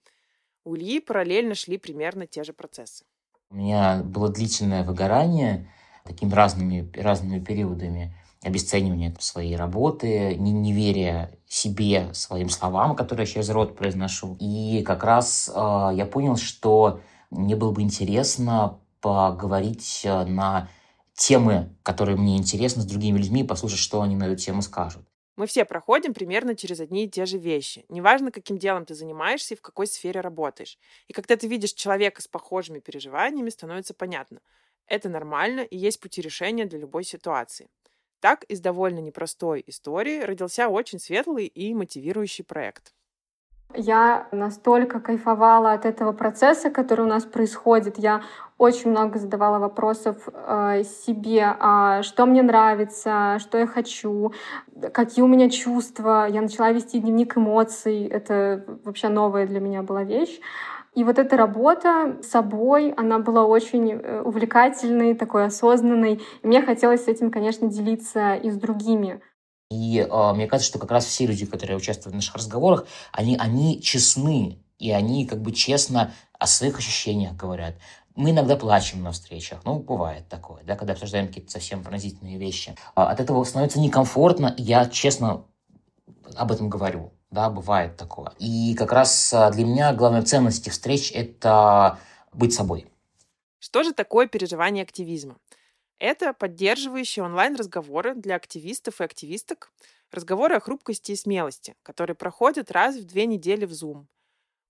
У 0.63 0.75
Ильи 0.75 0.99
параллельно 0.99 1.53
шли 1.53 1.77
примерно 1.77 2.25
те 2.25 2.43
же 2.43 2.53
процессы. 2.53 3.05
У 3.55 3.57
меня 3.57 4.01
было 4.03 4.27
длительное 4.27 4.83
выгорание 4.83 5.71
такими 6.03 6.33
разными, 6.33 6.91
разными 6.93 7.39
периодами 7.39 8.13
обесценивание 8.43 9.15
своей 9.19 9.55
работы, 9.55 10.35
не, 10.35 10.51
не 10.51 10.73
веря 10.73 11.31
себе, 11.47 12.13
своим 12.13 12.49
словам, 12.49 12.97
которые 12.97 13.25
я 13.25 13.31
через 13.33 13.49
рот 13.49 13.77
произношу. 13.77 14.35
И 14.41 14.83
как 14.83 15.05
раз 15.05 15.49
э, 15.55 15.91
я 15.93 16.05
понял, 16.05 16.35
что 16.35 16.99
мне 17.31 17.55
было 17.55 17.71
бы 17.71 17.81
интересно 17.81 18.79
поговорить 18.99 20.01
э, 20.03 20.25
на 20.25 20.67
темы, 21.13 21.73
которые 21.81 22.17
мне 22.17 22.35
интересны, 22.35 22.81
с 22.81 22.85
другими 22.85 23.17
людьми, 23.19 23.45
послушать, 23.45 23.79
что 23.79 24.01
они 24.01 24.17
на 24.17 24.25
эту 24.25 24.35
тему 24.35 24.61
скажут. 24.63 25.07
Мы 25.35 25.47
все 25.47 25.65
проходим 25.65 26.13
примерно 26.13 26.55
через 26.55 26.79
одни 26.79 27.05
и 27.05 27.09
те 27.09 27.25
же 27.25 27.37
вещи. 27.37 27.85
Неважно, 27.89 28.31
каким 28.31 28.57
делом 28.57 28.85
ты 28.85 28.95
занимаешься 28.95 29.53
и 29.53 29.57
в 29.57 29.61
какой 29.61 29.87
сфере 29.87 30.21
работаешь. 30.21 30.77
И 31.07 31.13
когда 31.13 31.35
ты 31.35 31.47
видишь 31.47 31.73
человека 31.73 32.21
с 32.21 32.27
похожими 32.27 32.79
переживаниями, 32.79 33.49
становится 33.49 33.93
понятно. 33.93 34.39
Это 34.87 35.09
нормально 35.09 35.61
и 35.61 35.77
есть 35.77 35.99
пути 35.99 36.21
решения 36.21 36.65
для 36.65 36.79
любой 36.79 37.03
ситуации. 37.03 37.69
Так 38.21 38.43
из 38.45 38.61
довольно 38.61 38.99
непростой 38.99 39.63
истории 39.67 40.21
родился 40.21 40.69
очень 40.69 40.99
светлый 40.99 41.47
и 41.47 41.73
мотивирующий 41.73 42.45
проект. 42.45 42.93
Я 43.73 44.27
настолько 44.31 44.99
кайфовала 44.99 45.73
от 45.73 45.85
этого 45.85 46.13
процесса, 46.13 46.69
который 46.69 47.01
у 47.01 47.09
нас 47.09 47.25
происходит. 47.25 47.97
Я 47.97 48.23
очень 48.57 48.91
много 48.91 49.19
задавала 49.19 49.59
вопросов 49.59 50.29
э, 50.31 50.83
себе, 51.05 51.55
а 51.59 52.03
что 52.03 52.25
мне 52.25 52.41
нравится, 52.41 53.37
что 53.39 53.57
я 53.57 53.67
хочу, 53.67 54.31
какие 54.93 55.23
у 55.23 55.27
меня 55.27 55.49
чувства. 55.49 56.27
Я 56.29 56.41
начала 56.41 56.71
вести 56.71 56.99
дневник 56.99 57.37
эмоций. 57.37 58.05
Это 58.05 58.63
вообще 58.85 59.09
новая 59.09 59.45
для 59.45 59.59
меня 59.59 59.83
была 59.83 60.03
вещь. 60.03 60.39
И 60.93 61.03
вот 61.03 61.19
эта 61.19 61.35
работа 61.35 62.17
с 62.23 62.27
собой, 62.27 62.91
она 62.91 63.19
была 63.19 63.43
очень 63.43 63.91
э, 63.91 64.21
увлекательной, 64.21 65.15
такой 65.15 65.45
осознанной. 65.45 66.21
И 66.41 66.47
мне 66.47 66.61
хотелось 66.61 67.03
с 67.03 67.07
этим, 67.09 67.31
конечно, 67.31 67.67
делиться 67.67 68.35
и 68.35 68.49
с 68.49 68.55
другими. 68.55 69.19
И 69.69 69.99
э, 69.99 70.33
мне 70.33 70.47
кажется, 70.47 70.69
что 70.69 70.79
как 70.79 70.91
раз 70.91 71.05
все 71.05 71.25
люди, 71.25 71.45
которые 71.45 71.75
участвуют 71.75 72.13
в 72.13 72.15
наших 72.15 72.35
разговорах, 72.35 72.87
они, 73.11 73.35
они 73.35 73.81
честны, 73.81 74.61
и 74.79 74.91
они 74.91 75.25
как 75.25 75.41
бы 75.41 75.51
честно 75.51 76.13
о 76.39 76.47
своих 76.47 76.77
ощущениях 76.77 77.35
говорят. 77.35 77.75
Мы 78.15 78.31
иногда 78.31 78.55
плачем 78.55 79.03
на 79.03 79.11
встречах, 79.11 79.59
ну, 79.65 79.79
бывает 79.79 80.27
такое, 80.29 80.63
да, 80.63 80.75
когда 80.75 80.93
обсуждаем 80.93 81.27
какие-то 81.27 81.51
совсем 81.51 81.83
пронзительные 81.83 82.37
вещи. 82.37 82.75
А 82.95 83.11
от 83.11 83.19
этого 83.19 83.43
становится 83.43 83.79
некомфортно, 83.79 84.53
я 84.57 84.85
честно 84.87 85.45
об 86.35 86.51
этом 86.51 86.69
говорю, 86.69 87.11
да, 87.29 87.49
бывает 87.49 87.97
такое. 87.97 88.31
И 88.39 88.73
как 88.75 88.93
раз 88.93 89.33
а, 89.33 89.51
для 89.51 89.65
меня 89.65 89.93
главная 89.93 90.21
ценность 90.21 90.61
этих 90.61 90.71
встреч– 90.71 91.11
это 91.13 91.99
быть 92.31 92.53
собой. 92.53 92.87
Что 93.59 93.83
же 93.83 93.93
такое 93.93 94.27
переживание 94.27 94.83
активизма? 94.83 95.37
Это 95.99 96.33
поддерживающие 96.33 97.23
онлайн-разговоры 97.23 98.15
для 98.15 98.35
активистов 98.35 99.01
и 99.01 99.03
активисток, 99.03 99.71
разговоры 100.11 100.55
о 100.55 100.59
хрупкости 100.59 101.11
и 101.11 101.15
смелости, 101.15 101.75
которые 101.83 102.15
проходят 102.15 102.71
раз 102.71 102.95
в 102.95 103.05
две 103.05 103.25
недели 103.25 103.65
в 103.65 103.71
Zoom. 103.71 104.05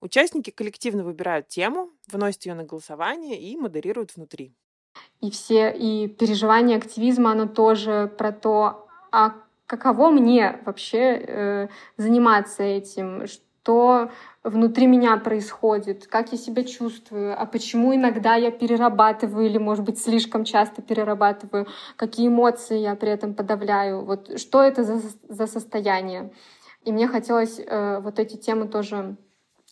Участники 0.00 0.50
коллективно 0.50 1.04
выбирают 1.04 1.48
тему, 1.48 1.90
выносят 2.10 2.46
ее 2.46 2.54
на 2.54 2.64
голосование 2.64 3.40
и 3.40 3.56
модерируют 3.56 4.14
внутри. 4.14 4.54
И 5.20 5.30
все, 5.30 5.70
и 5.70 6.08
переживание 6.08 6.76
активизма, 6.76 7.32
оно 7.32 7.46
тоже 7.46 8.12
про 8.18 8.32
то, 8.32 8.88
а 9.10 9.34
каково 9.66 10.10
мне 10.10 10.60
вообще 10.64 10.98
э, 10.98 11.68
заниматься 11.96 12.62
этим, 12.62 13.26
что 13.26 14.10
внутри 14.44 14.86
меня 14.86 15.16
происходит, 15.16 16.06
как 16.06 16.32
я 16.32 16.38
себя 16.38 16.62
чувствую, 16.62 17.40
а 17.40 17.46
почему 17.46 17.94
иногда 17.94 18.36
я 18.36 18.50
перерабатываю 18.50 19.46
или, 19.46 19.58
может 19.58 19.84
быть, 19.84 19.98
слишком 19.98 20.44
часто 20.44 20.82
перерабатываю, 20.82 21.66
какие 21.96 22.28
эмоции 22.28 22.78
я 22.78 22.94
при 22.94 23.10
этом 23.10 23.34
подавляю, 23.34 24.04
вот 24.04 24.38
что 24.38 24.62
это 24.62 24.84
за, 24.84 25.00
за 25.28 25.46
состояние. 25.46 26.30
И 26.84 26.92
мне 26.92 27.08
хотелось 27.08 27.58
э, 27.58 27.98
вот 28.00 28.20
эти 28.20 28.36
темы 28.36 28.68
тоже 28.68 29.16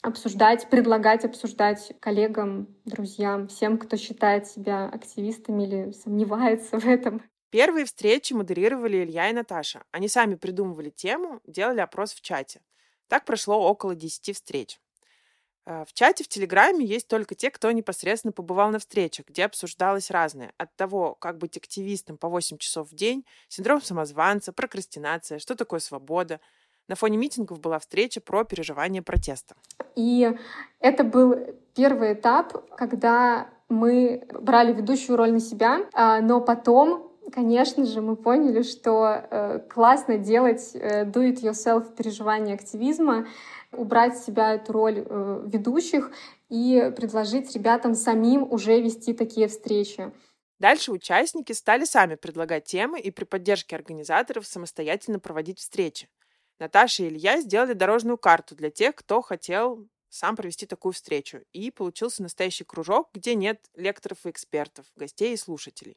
обсуждать, 0.05 0.69
предлагать 0.69 1.25
обсуждать 1.25 1.93
коллегам, 2.01 2.69
друзьям, 2.85 3.49
всем, 3.49 3.79
кто 3.79 3.97
считает 3.97 4.47
себя 4.47 4.87
активистами 4.87 5.65
или 5.65 5.93
сомневается 5.93 6.79
в 6.79 6.87
этом. 6.87 7.23
Первые 7.51 7.87
встречи 7.87 8.33
модерировали 8.33 9.05
Илья 9.05 9.31
и 9.31 9.33
Наташа. 9.33 9.85
Они 9.93 10.09
сами 10.09 10.35
придумывали 10.35 10.91
тему, 10.91 11.41
делали 11.47 11.81
опрос 11.81 12.13
в 12.13 12.21
чате. 12.21 12.61
Так 13.09 13.25
прошло 13.25 13.59
около 13.69 13.95
10 13.95 14.35
встреч. 14.35 14.79
Э, 15.67 15.85
в 15.89 15.93
чате 15.95 16.25
в 16.25 16.29
Телеграме 16.29 16.85
есть 16.85 17.09
только 17.09 17.35
те, 17.35 17.51
кто 17.51 17.71
непосредственно 17.71 18.33
побывал 18.33 18.71
на 18.71 18.79
встречах, 18.79 19.27
где 19.27 19.45
обсуждалось 19.45 20.11
разное. 20.11 20.53
От 20.59 20.75
того, 20.77 21.15
как 21.15 21.39
быть 21.39 21.57
активистом 21.57 22.19
по 22.19 22.29
8 22.29 22.59
часов 22.59 22.91
в 22.91 22.95
день, 22.95 23.25
синдром 23.49 23.81
самозванца, 23.81 24.53
прокрастинация, 24.53 25.39
что 25.39 25.55
такое 25.55 25.81
свобода. 25.81 26.41
На 26.89 26.97
фоне 26.97 27.17
митингов 27.17 27.61
была 27.61 27.79
встреча 27.79 28.21
про 28.21 28.45
переживание 28.45 29.03
протеста. 29.03 29.55
И 29.97 30.31
это 30.81 31.05
был 31.05 31.35
первый 31.75 32.15
этап, 32.15 32.69
когда 32.77 33.49
мы 33.69 34.27
брали 34.41 34.73
ведущую 34.73 35.17
роль 35.17 35.33
на 35.33 35.41
себя, 35.41 35.81
а, 35.95 36.21
но 36.21 36.41
потом 36.41 37.11
Конечно 37.33 37.87
же, 37.87 38.01
мы 38.01 38.17
поняли, 38.17 38.63
что 38.63 39.07
э, 39.07 39.61
классно 39.69 40.19
делать 40.19 40.71
э, 40.75 41.05
do-it-yourself 41.05 41.97
переживание 41.97 42.55
активизма, 42.55 43.27
убрать 43.73 44.19
с 44.19 44.27
себя 44.27 44.55
эту 44.55 44.73
роль 44.73 45.05
э, 45.05 45.43
ведущих 45.47 46.13
и 46.51 46.93
предложить 46.95 47.55
ребятам 47.55 47.95
самим 47.95 48.47
уже 48.53 48.81
вести 48.81 49.15
такие 49.15 49.49
встречи. 49.49 50.13
Дальше 50.59 50.93
участники 50.93 51.53
стали 51.53 51.85
сами 51.85 52.15
предлагать 52.15 52.67
темы 52.67 53.01
и 53.01 53.11
при 53.11 53.25
поддержке 53.25 53.75
организаторов 53.75 54.47
самостоятельно 54.47 55.19
проводить 55.19 55.59
встречи. 55.59 56.09
Наташа 56.59 57.05
и 57.05 57.09
Илья 57.09 57.41
сделали 57.41 57.73
дорожную 57.75 58.19
карту 58.19 58.55
для 58.55 58.71
тех, 58.71 58.95
кто 58.97 59.23
хотел 59.23 59.89
сам 60.09 60.37
провести 60.37 60.67
такую 60.67 60.93
встречу. 60.93 61.43
И 61.53 61.71
получился 61.71 62.23
настоящий 62.23 62.65
кружок, 62.65 63.11
где 63.13 63.35
нет 63.35 63.69
лекторов 63.75 64.25
и 64.27 64.31
экспертов, 64.31 64.87
гостей 64.97 65.35
и 65.35 65.37
слушателей. 65.37 65.97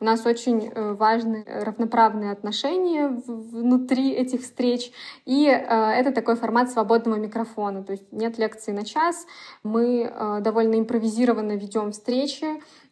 У 0.00 0.04
нас 0.04 0.24
очень 0.26 0.68
э, 0.68 0.92
важны 0.92 1.44
равноправные 1.46 2.32
отношения 2.32 3.08
внутри 3.08 4.12
этих 4.12 4.42
встреч, 4.42 4.92
и 5.24 5.46
э, 5.46 5.56
это 5.56 6.12
такой 6.12 6.36
формат 6.36 6.70
свободного 6.70 7.16
микрофона, 7.16 7.82
то 7.82 7.92
есть 7.92 8.12
нет 8.12 8.38
лекции 8.38 8.72
на 8.72 8.84
час, 8.84 9.26
мы 9.62 10.02
э, 10.02 10.40
довольно 10.40 10.78
импровизированно 10.78 11.52
ведем 11.52 11.92
встречи, 11.92 12.46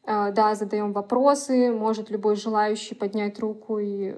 да, 0.09 0.55
задаем 0.55 0.93
вопросы, 0.93 1.73
может 1.73 2.11
любой 2.11 2.37
желающий 2.37 2.95
поднять 2.95 3.41
руку 3.41 3.81
и 3.81 4.15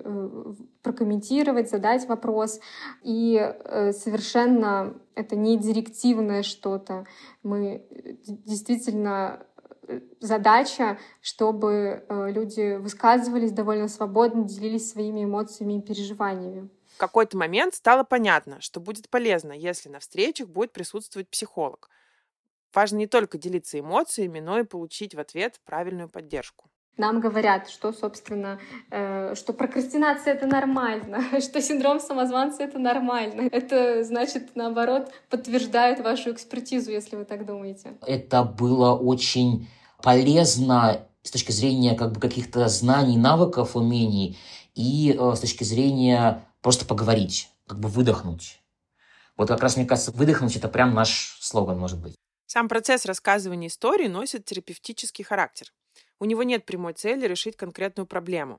прокомментировать, 0.82 1.70
задать 1.70 2.06
вопрос. 2.06 2.60
И 3.02 3.54
совершенно 3.92 4.92
это 5.14 5.34
не 5.34 5.56
директивное 5.56 6.42
что-то. 6.42 7.06
Мы 7.42 7.86
действительно 8.26 9.46
задача, 10.20 10.98
чтобы 11.20 12.04
э, 12.08 12.30
люди 12.30 12.76
высказывались 12.76 13.52
довольно 13.52 13.88
свободно, 13.88 14.44
делились 14.44 14.90
своими 14.90 15.24
эмоциями 15.24 15.78
и 15.78 15.82
переживаниями. 15.82 16.68
В 16.94 16.98
какой-то 16.98 17.36
момент 17.36 17.74
стало 17.74 18.02
понятно, 18.02 18.60
что 18.60 18.80
будет 18.80 19.08
полезно, 19.08 19.52
если 19.52 19.88
на 19.88 20.00
встречах 20.00 20.48
будет 20.48 20.72
присутствовать 20.72 21.28
психолог. 21.28 21.88
Важно 22.74 22.96
не 22.96 23.06
только 23.06 23.38
делиться 23.38 23.78
эмоциями, 23.78 24.40
но 24.40 24.58
и 24.58 24.64
получить 24.64 25.14
в 25.14 25.20
ответ 25.20 25.60
правильную 25.64 26.08
поддержку. 26.08 26.68
Нам 26.98 27.20
говорят, 27.20 27.68
что, 27.68 27.92
собственно, 27.92 28.58
э, 28.90 29.36
что 29.36 29.52
прокрастинация 29.52 30.34
это 30.34 30.46
нормально, 30.46 31.22
что 31.40 31.62
синдром 31.62 32.00
самозванца 32.00 32.64
это 32.64 32.80
нормально. 32.80 33.48
Это, 33.52 34.02
значит, 34.02 34.56
наоборот, 34.56 35.12
подтверждает 35.30 36.00
вашу 36.00 36.32
экспертизу, 36.32 36.90
если 36.90 37.14
вы 37.14 37.24
так 37.24 37.46
думаете. 37.46 37.96
Это 38.04 38.42
было 38.42 38.96
очень 38.96 39.68
полезно 40.02 41.06
с 41.22 41.30
точки 41.30 41.52
зрения 41.52 41.94
как 41.94 42.12
бы 42.12 42.20
каких-то 42.20 42.68
знаний, 42.68 43.16
навыков, 43.16 43.76
умений 43.76 44.38
и 44.74 45.16
э, 45.18 45.34
с 45.34 45.40
точки 45.40 45.64
зрения 45.64 46.44
просто 46.62 46.84
поговорить, 46.84 47.50
как 47.66 47.78
бы 47.80 47.88
выдохнуть. 47.88 48.60
Вот 49.36 49.48
как 49.48 49.62
раз, 49.62 49.76
мне 49.76 49.86
кажется, 49.86 50.10
выдохнуть– 50.10 50.56
это 50.56 50.68
прям 50.68 50.94
наш 50.94 51.38
слоган, 51.40 51.78
может 51.78 52.00
быть. 52.00 52.14
Сам 52.46 52.68
процесс 52.68 53.04
рассказывания 53.04 53.68
истории 53.68 54.08
носит 54.08 54.44
терапевтический 54.44 55.24
характер. 55.24 55.72
У 56.18 56.24
него 56.24 56.42
нет 56.42 56.64
прямой 56.64 56.94
цели 56.94 57.26
решить 57.26 57.56
конкретную 57.56 58.06
проблему. 58.06 58.58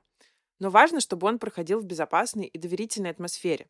Но 0.58 0.70
важно, 0.70 1.00
чтобы 1.00 1.26
он 1.26 1.38
проходил 1.38 1.80
в 1.80 1.84
безопасной 1.84 2.46
и 2.46 2.58
доверительной 2.58 3.10
атмосфере. 3.10 3.66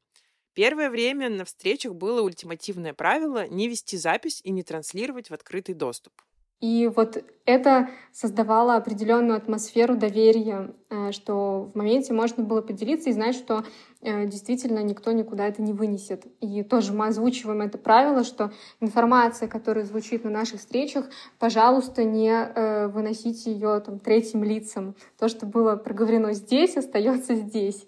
Первое 0.55 0.91
время 0.91 1.31
на 1.31 1.45
встречах 1.45 1.95
было 1.95 2.23
ультимативное 2.23 2.93
правило 2.93 3.47
не 3.49 3.69
вести 3.69 3.97
запись 3.97 4.41
и 4.45 4.51
не 4.51 4.63
транслировать 4.63 5.31
в 5.31 5.35
открытый 5.35 5.75
доступ. 5.75 6.13
И 6.61 6.91
вот 6.95 7.25
это 7.47 7.89
создавало 8.13 8.77
определенную 8.77 9.37
атмосферу 9.39 9.97
доверия, 9.97 10.75
э, 10.91 11.11
что 11.11 11.71
в 11.73 11.77
моменте 11.77 12.13
можно 12.13 12.45
было 12.45 12.61
поделиться 12.61 13.09
и 13.09 13.15
знать, 13.15 13.35
что 13.35 13.65
э, 14.03 14.27
действительно 14.27 14.81
никто 14.81 15.13
никуда 15.13 15.49
это 15.49 15.63
не 15.63 15.73
вынесет. 15.73 16.27
И 16.41 16.63
тоже 16.63 16.93
мы 16.93 17.07
озвучиваем 17.07 17.63
это 17.63 17.79
правило, 17.79 18.25
что 18.25 18.53
информация, 18.81 19.49
которая 19.49 19.87
звучит 19.87 20.25
на 20.25 20.31
наших 20.31 20.61
встречах, 20.61 21.07
пожалуйста, 21.39 22.05
не 22.05 22.31
э, 22.31 22.89
выносите 22.89 23.53
ее 23.53 23.81
там, 23.81 23.99
третьим 23.99 24.45
лицам. 24.45 24.95
То, 25.19 25.29
что 25.29 25.47
было 25.47 25.77
проговорено 25.77 26.35
здесь, 26.35 26.77
остается 26.77 27.37
здесь. 27.37 27.87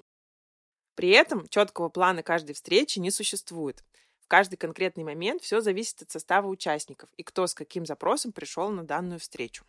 При 0.95 1.11
этом 1.11 1.47
четкого 1.49 1.89
плана 1.91 2.23
каждой 2.23 2.55
встречи 2.55 2.99
не 2.99 3.11
существует 3.11 3.85
каждый 4.33 4.57
конкретный 4.57 5.05
момент 5.05 5.43
все 5.43 5.61
зависит 5.61 6.01
от 6.01 6.11
состава 6.11 6.47
участников 6.47 7.11
и 7.19 7.23
кто 7.23 7.47
с 7.47 7.53
каким 7.53 7.85
запросом 7.85 8.33
пришел 8.33 8.71
на 8.71 8.83
данную 8.83 9.21
встречу. 9.21 9.63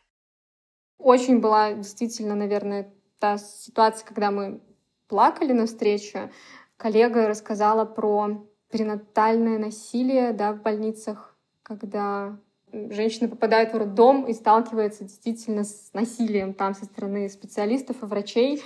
Очень 0.98 1.42
была 1.42 1.74
действительно, 1.74 2.34
наверное, 2.34 2.90
та 3.20 3.38
ситуация, 3.38 4.08
когда 4.08 4.32
мы 4.32 4.62
плакали 5.10 5.52
на 5.52 5.66
встрече. 5.66 6.32
Коллега 6.78 7.28
рассказала 7.28 7.84
про 7.84 8.48
перинатальное 8.72 9.58
насилие 9.58 10.32
да, 10.32 10.54
в 10.54 10.62
больницах, 10.62 11.36
когда 11.62 12.40
женщина 12.72 13.28
попадает 13.28 13.74
в 13.74 13.78
роддом 13.78 14.26
и 14.28 14.34
сталкивается 14.34 15.04
действительно 15.04 15.66
с 15.66 15.90
насилием 15.92 16.54
там 16.54 16.74
со 16.74 16.86
стороны 16.86 17.28
специалистов 17.28 18.02
и 18.02 18.06
врачей. 18.06 18.64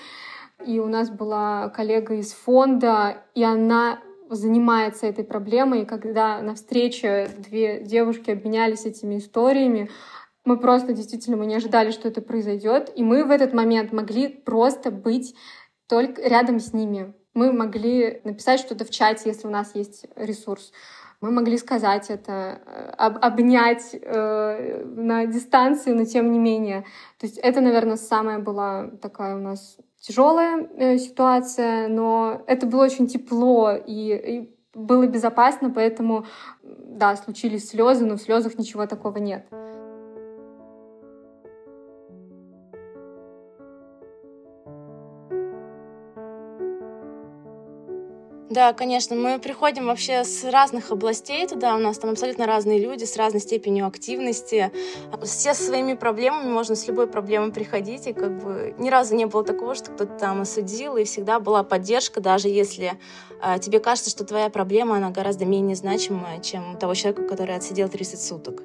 И 0.64 0.78
у 0.78 0.86
нас 0.86 1.10
была 1.10 1.70
коллега 1.70 2.14
из 2.14 2.34
фонда, 2.34 3.24
и 3.34 3.44
она 3.44 4.00
занимается 4.30 5.08
этой 5.08 5.24
проблемой, 5.24 5.82
и 5.82 5.86
когда 5.86 6.42
на 6.42 6.56
встрече 6.56 7.30
две 7.38 7.82
девушки 7.82 8.32
обменялись 8.32 8.86
этими 8.86 9.18
историями, 9.18 9.90
мы 10.46 10.58
просто 10.58 10.94
действительно 10.94 11.38
мы 11.38 11.46
не 11.46 11.56
ожидали, 11.56 11.92
что 11.92 12.08
это 12.08 12.22
произойдет, 12.22 12.92
и 12.96 13.04
мы 13.04 13.26
в 13.26 13.32
этот 13.32 13.54
момент 13.54 13.92
могли 13.92 14.30
просто 14.30 14.92
быть 14.92 15.36
только 15.88 16.22
рядом 16.22 16.60
с 16.60 16.74
ними. 16.74 17.14
Мы 17.34 17.52
могли 17.52 18.22
написать 18.24 18.60
что-то 18.60 18.86
в 18.86 18.90
чате, 18.90 19.30
если 19.30 19.48
у 19.48 19.52
нас 19.52 19.76
есть 19.76 20.06
ресурс. 20.16 20.72
Мы 21.20 21.32
могли 21.32 21.58
сказать 21.58 22.10
это, 22.10 22.62
э, 22.66 22.90
об, 22.98 23.18
обнять 23.24 23.90
э, 23.94 24.84
на 24.86 25.26
дистанции, 25.26 25.92
но 25.92 26.06
тем 26.06 26.32
не 26.32 26.40
менее. 26.40 26.86
То 27.20 27.26
есть 27.26 27.40
это, 27.40 27.60
наверное, 27.60 27.98
самая 27.98 28.40
была 28.40 28.90
такая 29.02 29.36
у 29.36 29.40
нас 29.40 29.78
тяжелая 30.00 30.68
э, 30.78 30.98
ситуация, 30.98 31.88
но 31.88 32.44
это 32.48 32.66
было 32.66 32.84
очень 32.86 33.08
тепло 33.08 33.72
и, 33.74 34.16
и 34.16 34.58
было 34.74 35.08
безопасно, 35.08 35.72
поэтому, 35.72 36.26
да, 36.64 37.16
случились 37.16 37.70
слезы, 37.70 38.06
но 38.06 38.16
в 38.16 38.22
слезах 38.22 38.58
ничего 38.58 38.86
такого 38.86 39.18
нет. 39.18 39.48
Да, 48.58 48.74
конечно, 48.74 49.16
мы 49.16 49.38
приходим 49.38 49.86
вообще 49.86 50.24
с 50.24 50.44
разных 50.44 50.90
областей 50.90 51.46
туда, 51.46 51.76
у 51.76 51.78
нас 51.78 52.00
там 52.00 52.10
абсолютно 52.10 52.48
разные 52.48 52.80
люди 52.80 53.04
с 53.04 53.16
разной 53.16 53.40
степенью 53.40 53.86
активности. 53.86 54.72
Все 55.22 55.54
со 55.54 55.62
своими 55.62 55.94
проблемами, 55.94 56.50
можно 56.50 56.74
с 56.74 56.88
любой 56.88 57.06
проблемой 57.06 57.52
приходить, 57.52 58.08
и 58.08 58.14
как 58.14 58.44
бы 58.44 58.74
ни 58.80 58.90
разу 58.90 59.14
не 59.14 59.28
было 59.28 59.44
такого, 59.44 59.76
что 59.76 59.92
кто-то 59.92 60.18
там 60.18 60.42
осудил, 60.42 60.98
и 60.98 61.04
всегда 61.04 61.40
была 61.40 61.62
поддержка, 61.62 62.20
даже 62.20 62.48
если 62.48 62.94
э, 63.44 63.60
тебе 63.60 63.80
кажется, 63.80 64.10
что 64.10 64.26
твоя 64.26 64.50
проблема, 64.50 64.98
она 64.98 65.12
гораздо 65.12 65.46
менее 65.46 65.76
значимая, 65.76 66.40
чем 66.40 66.74
у 66.74 66.78
того 66.80 66.96
человека, 66.96 67.28
который 67.28 67.56
отсидел 67.56 67.90
30 67.90 68.20
суток. 68.20 68.64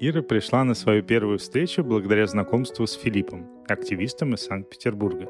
Ира 0.00 0.22
пришла 0.22 0.64
на 0.64 0.72
свою 0.72 1.02
первую 1.02 1.38
встречу 1.38 1.84
благодаря 1.84 2.26
знакомству 2.26 2.86
с 2.86 2.94
Филиппом, 2.94 3.46
активистом 3.68 4.32
из 4.32 4.46
Санкт-Петербурга. 4.46 5.28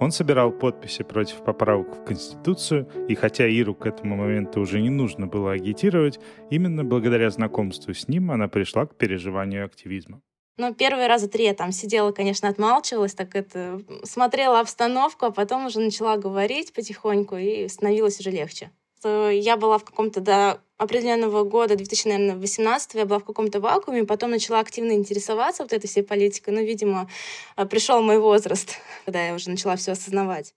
Он 0.00 0.10
собирал 0.12 0.52
подписи 0.52 1.02
против 1.02 1.42
поправок 1.42 1.96
в 1.96 2.04
Конституцию, 2.04 2.88
и 3.08 3.14
хотя 3.14 3.46
Иру 3.46 3.74
к 3.74 3.86
этому 3.86 4.16
моменту 4.16 4.60
уже 4.60 4.80
не 4.80 4.90
нужно 4.90 5.26
было 5.26 5.52
агитировать, 5.52 6.20
именно 6.50 6.84
благодаря 6.84 7.30
знакомству 7.30 7.94
с 7.94 8.08
ним 8.08 8.30
она 8.30 8.48
пришла 8.48 8.86
к 8.86 8.94
переживанию 8.94 9.64
активизма. 9.64 10.20
Ну, 10.56 10.74
первые 10.74 11.06
раза 11.06 11.28
три 11.28 11.44
я 11.44 11.54
там 11.54 11.70
сидела, 11.70 12.10
конечно, 12.10 12.48
отмалчивалась, 12.48 13.14
так 13.14 13.36
это 13.36 13.80
смотрела 14.02 14.58
обстановку, 14.60 15.26
а 15.26 15.30
потом 15.30 15.66
уже 15.66 15.78
начала 15.78 16.16
говорить 16.16 16.72
потихоньку, 16.72 17.36
и 17.36 17.68
становилось 17.68 18.18
уже 18.18 18.30
легче. 18.30 18.70
Я 19.04 19.56
была 19.56 19.78
в 19.78 19.84
каком-то 19.84 20.20
до 20.20 20.60
определенного 20.78 21.44
года, 21.44 21.76
2018 21.76 22.94
я 22.94 23.04
была 23.04 23.18
в 23.18 23.24
каком-то 23.24 23.60
вакууме, 23.60 24.04
потом 24.04 24.30
начала 24.30 24.60
активно 24.60 24.92
интересоваться 24.92 25.64
вот 25.64 25.72
этой 25.72 25.88
всей 25.88 26.02
политикой. 26.02 26.54
Ну, 26.54 26.64
видимо, 26.64 27.10
а, 27.56 27.66
пришел 27.66 28.00
мой 28.00 28.18
возраст, 28.18 28.76
когда 29.04 29.26
я 29.26 29.34
уже 29.34 29.50
начала 29.50 29.76
все 29.76 29.92
осознавать. 29.92 30.54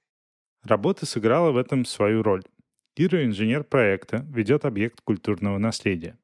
Работа 0.64 1.06
сыграла 1.06 1.52
в 1.52 1.58
этом 1.58 1.86
свою 1.86 2.22
роль. 2.22 2.44
Ира, 2.96 3.26
инженер 3.26 3.64
проекта, 3.64 4.26
ведет 4.30 4.64
объект 4.64 5.02
культурного 5.02 5.58
наследия. 5.58 6.18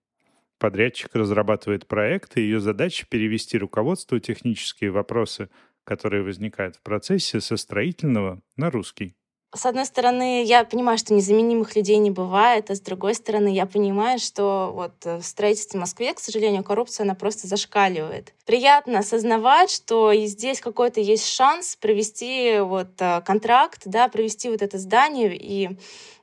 Подрядчик 0.60 1.14
разрабатывает 1.16 1.88
проект, 1.88 2.38
и 2.38 2.42
ее 2.42 2.60
задача 2.60 3.06
перевести 3.08 3.58
руководству 3.58 4.20
технические 4.20 4.92
вопросы, 4.92 5.50
которые 5.84 6.24
возникают 6.24 6.76
в 6.76 6.82
процессе, 6.82 7.42
со 7.42 7.58
строительного 7.58 8.42
на 8.58 8.70
русский. 8.70 9.16
С 9.56 9.66
одной 9.66 9.86
стороны, 9.86 10.44
я 10.44 10.64
понимаю, 10.66 10.98
что 10.98 11.14
незаменимых 11.14 11.76
людей 11.76 11.98
не 11.98 12.12
бывает, 12.12 12.70
а 12.70 12.76
с 12.76 12.82
другой 12.82 13.16
стороны, 13.16 13.48
я 13.48 13.66
понимаю, 13.66 14.20
что 14.20 14.72
вот 14.74 15.06
в 15.06 15.24
строительстве 15.24 15.80
в 15.80 15.82
Москве, 15.82 16.14
к 16.14 16.20
сожалению, 16.20 16.64
коррупция, 16.64 17.06
она 17.06 17.16
просто 17.16 17.48
зашкаливает. 17.48 18.34
Приятно 18.46 19.00
осознавать, 19.00 19.72
что 19.72 20.12
и 20.12 20.26
здесь 20.26 20.60
какой-то 20.60 21.00
есть 21.00 21.26
шанс 21.26 21.78
провести 21.78 22.60
вот 22.60 22.90
э, 23.00 23.22
контракт, 23.22 23.84
да, 23.86 24.10
провести 24.10 24.50
вот 24.50 24.62
это 24.62 24.78
здание 24.78 25.36
и 25.36 25.70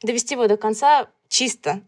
довести 0.03 0.35
его 0.35 0.47
до 0.47 0.57
конца 0.57 1.09
чисто. 1.29 1.81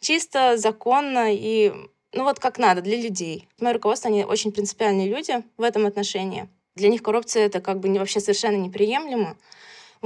Чисто, 0.00 0.56
законно 0.56 1.34
и 1.34 1.72
ну 2.12 2.24
вот 2.24 2.38
как 2.38 2.58
надо, 2.58 2.80
для 2.80 2.96
людей. 2.96 3.48
Мое 3.60 3.74
руководство, 3.74 4.08
они 4.08 4.24
очень 4.24 4.52
принципиальные 4.52 5.08
люди 5.08 5.44
в 5.56 5.62
этом 5.62 5.86
отношении. 5.86 6.48
Для 6.74 6.88
них 6.88 7.02
коррупция— 7.02 7.46
это 7.46 7.60
как 7.60 7.80
бы 7.80 7.88
вообще 7.98 8.20
совершенно 8.20 8.56
неприемлемо. 8.56 9.36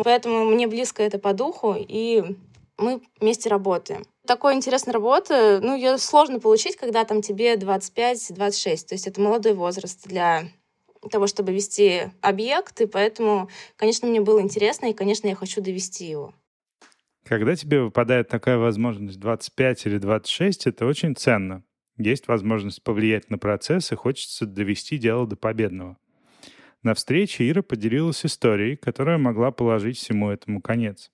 Поэтому 0.02 0.44
мне 0.44 0.66
близко 0.66 1.02
это 1.02 1.18
по 1.18 1.32
духу, 1.32 1.74
и 1.76 2.36
мы 2.78 3.02
вместе 3.20 3.48
работаем. 3.48 4.04
Такой 4.26 4.54
интересной 4.54 4.92
работы, 4.92 5.60
ну, 5.60 5.74
ее 5.74 5.98
сложно 5.98 6.40
получить, 6.40 6.76
когда 6.76 7.04
там 7.04 7.22
тебе 7.22 7.54
25-26. 7.56 8.86
То 8.86 8.94
есть 8.94 9.06
это 9.06 9.20
молодой 9.20 9.54
возраст 9.54 10.06
для 10.06 10.44
того, 11.10 11.26
чтобы 11.26 11.52
вести 11.52 12.10
объект, 12.20 12.80
и 12.80 12.86
поэтому, 12.86 13.48
конечно, 13.76 14.06
мне 14.06 14.20
было 14.20 14.40
интересно, 14.40 14.86
и, 14.86 14.94
конечно, 14.94 15.28
я 15.28 15.34
хочу 15.34 15.60
довести 15.60 16.06
его. 16.06 16.34
Когда 17.24 17.54
тебе 17.54 17.82
выпадает 17.82 18.28
такая 18.28 18.58
возможность 18.58 19.18
25 19.18 19.86
или 19.86 19.98
26, 19.98 20.66
это 20.66 20.86
очень 20.86 21.14
ценно. 21.14 21.62
Есть 21.96 22.28
возможность 22.28 22.82
повлиять 22.82 23.30
на 23.30 23.38
процесс, 23.38 23.92
и 23.92 23.96
хочется 23.96 24.46
довести 24.46 24.98
дело 24.98 25.26
до 25.26 25.36
победного. 25.36 25.96
На 26.82 26.94
встрече 26.94 27.48
Ира 27.48 27.62
поделилась 27.62 28.24
историей, 28.24 28.76
которая 28.76 29.18
могла 29.18 29.50
положить 29.50 29.98
всему 29.98 30.30
этому 30.30 30.62
конец. 30.62 31.10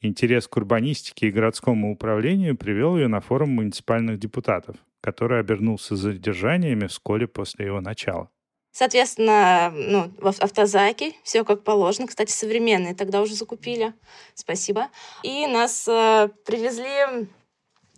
Интерес 0.00 0.48
к 0.48 0.56
урбанистике 0.56 1.28
и 1.28 1.30
городскому 1.30 1.92
управлению 1.92 2.56
привел 2.56 2.96
ее 2.96 3.08
на 3.08 3.20
форум 3.20 3.50
муниципальных 3.50 4.18
депутатов, 4.18 4.76
который 5.00 5.40
обернулся 5.40 5.96
задержаниями 5.96 6.86
вскоре 6.86 7.28
после 7.28 7.66
его 7.66 7.80
начала. 7.80 8.30
Соответственно, 8.72 9.72
ну, 9.74 10.12
в 10.18 10.26
автозаке 10.26 11.14
все 11.24 11.44
как 11.44 11.64
положено. 11.64 12.06
Кстати, 12.06 12.30
современные 12.30 12.94
тогда 12.94 13.22
уже 13.22 13.34
закупили. 13.34 13.92
Спасибо. 14.34 14.88
И 15.22 15.46
нас 15.46 15.88
э, 15.88 16.28
привезли 16.44 17.26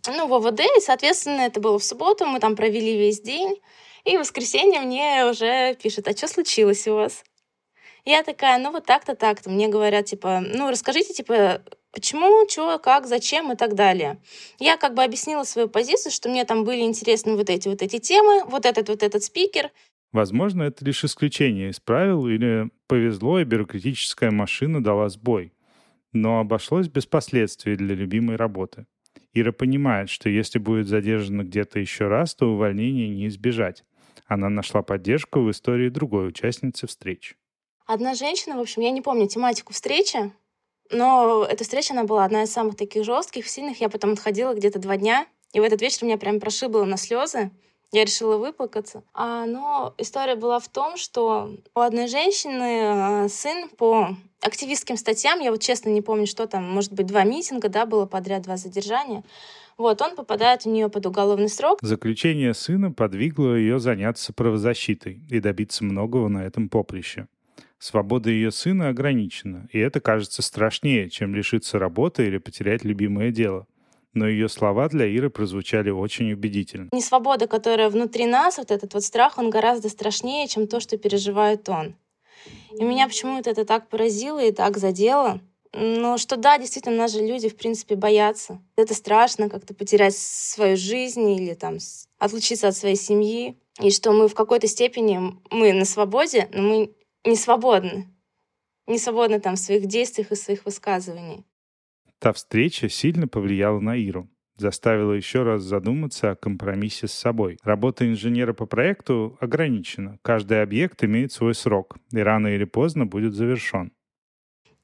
ну, 0.06 0.26
в 0.26 0.34
ОВД, 0.34 0.60
и, 0.60 0.80
соответственно, 0.80 1.42
это 1.42 1.60
было 1.60 1.78
в 1.78 1.84
субботу. 1.84 2.24
Мы 2.24 2.40
там 2.40 2.56
провели 2.56 2.96
весь 2.96 3.20
день. 3.20 3.60
И 4.04 4.16
в 4.16 4.20
воскресенье 4.20 4.80
мне 4.80 5.26
уже 5.30 5.74
пишет, 5.74 6.08
а 6.08 6.16
что 6.16 6.28
случилось 6.28 6.86
у 6.88 6.94
вас? 6.94 7.24
Я 8.04 8.22
такая, 8.22 8.58
ну 8.58 8.70
вот 8.70 8.86
так-то, 8.86 9.14
так-то. 9.14 9.50
Мне 9.50 9.68
говорят, 9.68 10.06
типа, 10.06 10.40
ну 10.40 10.70
расскажите, 10.70 11.12
типа, 11.12 11.62
почему, 11.92 12.48
что, 12.48 12.78
как, 12.78 13.06
зачем 13.06 13.52
и 13.52 13.56
так 13.56 13.74
далее. 13.74 14.18
Я 14.58 14.76
как 14.76 14.94
бы 14.94 15.02
объяснила 15.02 15.44
свою 15.44 15.68
позицию, 15.68 16.12
что 16.12 16.28
мне 16.28 16.44
там 16.44 16.64
были 16.64 16.80
интересны 16.80 17.36
вот 17.36 17.50
эти 17.50 17.68
вот 17.68 17.82
эти 17.82 17.98
темы, 17.98 18.44
вот 18.46 18.64
этот 18.64 18.88
вот 18.88 19.02
этот 19.02 19.22
спикер. 19.22 19.70
Возможно, 20.12 20.64
это 20.64 20.84
лишь 20.84 21.04
исключение 21.04 21.70
из 21.70 21.78
правил 21.78 22.26
или 22.26 22.70
повезло, 22.88 23.38
и 23.38 23.44
бюрократическая 23.44 24.30
машина 24.30 24.82
дала 24.82 25.08
сбой. 25.08 25.52
Но 26.12 26.40
обошлось 26.40 26.88
без 26.88 27.06
последствий 27.06 27.76
для 27.76 27.94
любимой 27.94 28.36
работы. 28.36 28.86
Ира 29.32 29.52
понимает, 29.52 30.10
что 30.10 30.28
если 30.28 30.58
будет 30.58 30.88
задержана 30.88 31.42
где-то 31.42 31.78
еще 31.78 32.08
раз, 32.08 32.34
то 32.34 32.52
увольнения 32.52 33.08
не 33.08 33.28
избежать. 33.28 33.84
Она 34.26 34.48
нашла 34.48 34.82
поддержку 34.82 35.40
в 35.40 35.50
истории 35.50 35.88
другой 35.88 36.28
участницы 36.28 36.86
встреч. 36.86 37.36
Одна 37.86 38.14
женщина, 38.14 38.56
в 38.56 38.60
общем, 38.60 38.82
я 38.82 38.90
не 38.90 39.00
помню 39.00 39.26
тематику 39.26 39.72
встречи, 39.72 40.32
но 40.90 41.44
эта 41.48 41.64
встреча, 41.64 41.92
она 41.92 42.04
была 42.04 42.24
одна 42.24 42.42
из 42.42 42.52
самых 42.52 42.76
таких 42.76 43.04
жестких, 43.04 43.48
сильных. 43.48 43.80
Я 43.80 43.88
потом 43.88 44.12
отходила 44.12 44.54
где-то 44.54 44.78
два 44.78 44.96
дня, 44.96 45.26
и 45.52 45.60
в 45.60 45.62
этот 45.62 45.80
вечер 45.80 46.04
меня 46.04 46.18
прям 46.18 46.40
прошибло 46.40 46.84
на 46.84 46.96
слезы. 46.96 47.50
Я 47.92 48.04
решила 48.04 48.36
выплакаться. 48.36 49.02
А, 49.14 49.46
но 49.46 49.94
история 49.98 50.36
была 50.36 50.60
в 50.60 50.68
том, 50.68 50.96
что 50.96 51.56
у 51.74 51.80
одной 51.80 52.06
женщины 52.06 52.82
а, 52.84 53.28
сын 53.28 53.68
по 53.68 54.16
активистским 54.40 54.96
статьям, 54.96 55.40
я 55.40 55.50
вот 55.50 55.60
честно 55.60 55.90
не 55.90 56.00
помню, 56.00 56.26
что 56.26 56.46
там, 56.46 56.64
может 56.64 56.92
быть, 56.92 57.06
два 57.06 57.24
митинга, 57.24 57.68
да, 57.68 57.86
было 57.86 58.06
подряд, 58.06 58.42
два 58.42 58.56
задержания. 58.56 59.24
Вот, 59.76 60.00
он 60.02 60.14
попадает 60.14 60.66
у 60.66 60.70
нее 60.70 60.88
под 60.88 61.06
уголовный 61.06 61.48
срок. 61.48 61.78
Заключение 61.82 62.54
сына 62.54 62.92
подвигло 62.92 63.54
ее 63.54 63.80
заняться 63.80 64.32
правозащитой 64.32 65.22
и 65.28 65.40
добиться 65.40 65.84
многого 65.84 66.28
на 66.28 66.44
этом 66.44 66.68
поприще. 66.68 67.28
Свобода 67.78 68.28
ее 68.28 68.52
сына 68.52 68.90
ограничена, 68.90 69.66
и 69.72 69.78
это 69.78 70.00
кажется 70.00 70.42
страшнее, 70.42 71.08
чем 71.08 71.34
лишиться 71.34 71.78
работы 71.78 72.26
или 72.26 72.36
потерять 72.36 72.84
любимое 72.84 73.30
дело. 73.30 73.66
Но 74.12 74.28
ее 74.28 74.48
слова 74.48 74.88
для 74.88 75.06
Иры 75.06 75.30
прозвучали 75.30 75.90
очень 75.90 76.32
убедительно. 76.32 76.88
Не 76.92 77.00
свобода, 77.00 77.46
которая 77.46 77.88
внутри 77.90 78.26
нас, 78.26 78.58
вот 78.58 78.70
этот 78.70 78.94
вот 78.94 79.04
страх, 79.04 79.38
он 79.38 79.50
гораздо 79.50 79.88
страшнее, 79.88 80.48
чем 80.48 80.66
то, 80.66 80.80
что 80.80 80.98
переживает 80.98 81.68
он. 81.68 81.94
И 82.76 82.82
меня 82.82 83.06
почему-то 83.06 83.50
это 83.50 83.64
так 83.64 83.88
поразило 83.88 84.42
и 84.42 84.52
так 84.52 84.78
задело. 84.78 85.40
Ну, 85.72 86.18
что 86.18 86.36
да, 86.36 86.58
действительно, 86.58 86.96
нас 86.96 87.12
же 87.12 87.24
люди, 87.24 87.48
в 87.48 87.56
принципе, 87.56 87.94
боятся. 87.94 88.60
Это 88.76 88.94
страшно 88.94 89.48
как-то 89.48 89.72
потерять 89.72 90.16
свою 90.16 90.76
жизнь 90.76 91.28
или 91.30 91.54
там 91.54 91.78
отлучиться 92.18 92.68
от 92.68 92.76
своей 92.76 92.96
семьи. 92.96 93.56
И 93.80 93.90
что 93.90 94.12
мы 94.12 94.26
в 94.26 94.34
какой-то 94.34 94.66
степени, 94.66 95.20
мы 95.50 95.72
на 95.72 95.84
свободе, 95.84 96.48
но 96.52 96.62
мы 96.62 96.94
не 97.24 97.36
свободны. 97.36 98.08
Не 98.88 98.98
свободны 98.98 99.40
там 99.40 99.54
в 99.54 99.60
своих 99.60 99.86
действиях 99.86 100.32
и 100.32 100.36
своих 100.36 100.64
высказываниях. 100.64 101.44
Та 102.20 102.32
встреча 102.32 102.88
сильно 102.88 103.26
повлияла 103.26 103.80
на 103.80 103.96
Иру 103.96 104.28
заставила 104.60 105.12
еще 105.12 105.42
раз 105.42 105.62
задуматься 105.62 106.30
о 106.30 106.36
компромиссе 106.36 107.08
с 107.08 107.12
собой. 107.12 107.58
Работа 107.62 108.06
инженера 108.06 108.52
по 108.52 108.66
проекту 108.66 109.36
ограничена. 109.40 110.18
Каждый 110.22 110.62
объект 110.62 111.02
имеет 111.02 111.32
свой 111.32 111.54
срок, 111.54 111.96
и 112.12 112.18
рано 112.18 112.48
или 112.48 112.64
поздно 112.64 113.06
будет 113.06 113.34
завершен. 113.34 113.92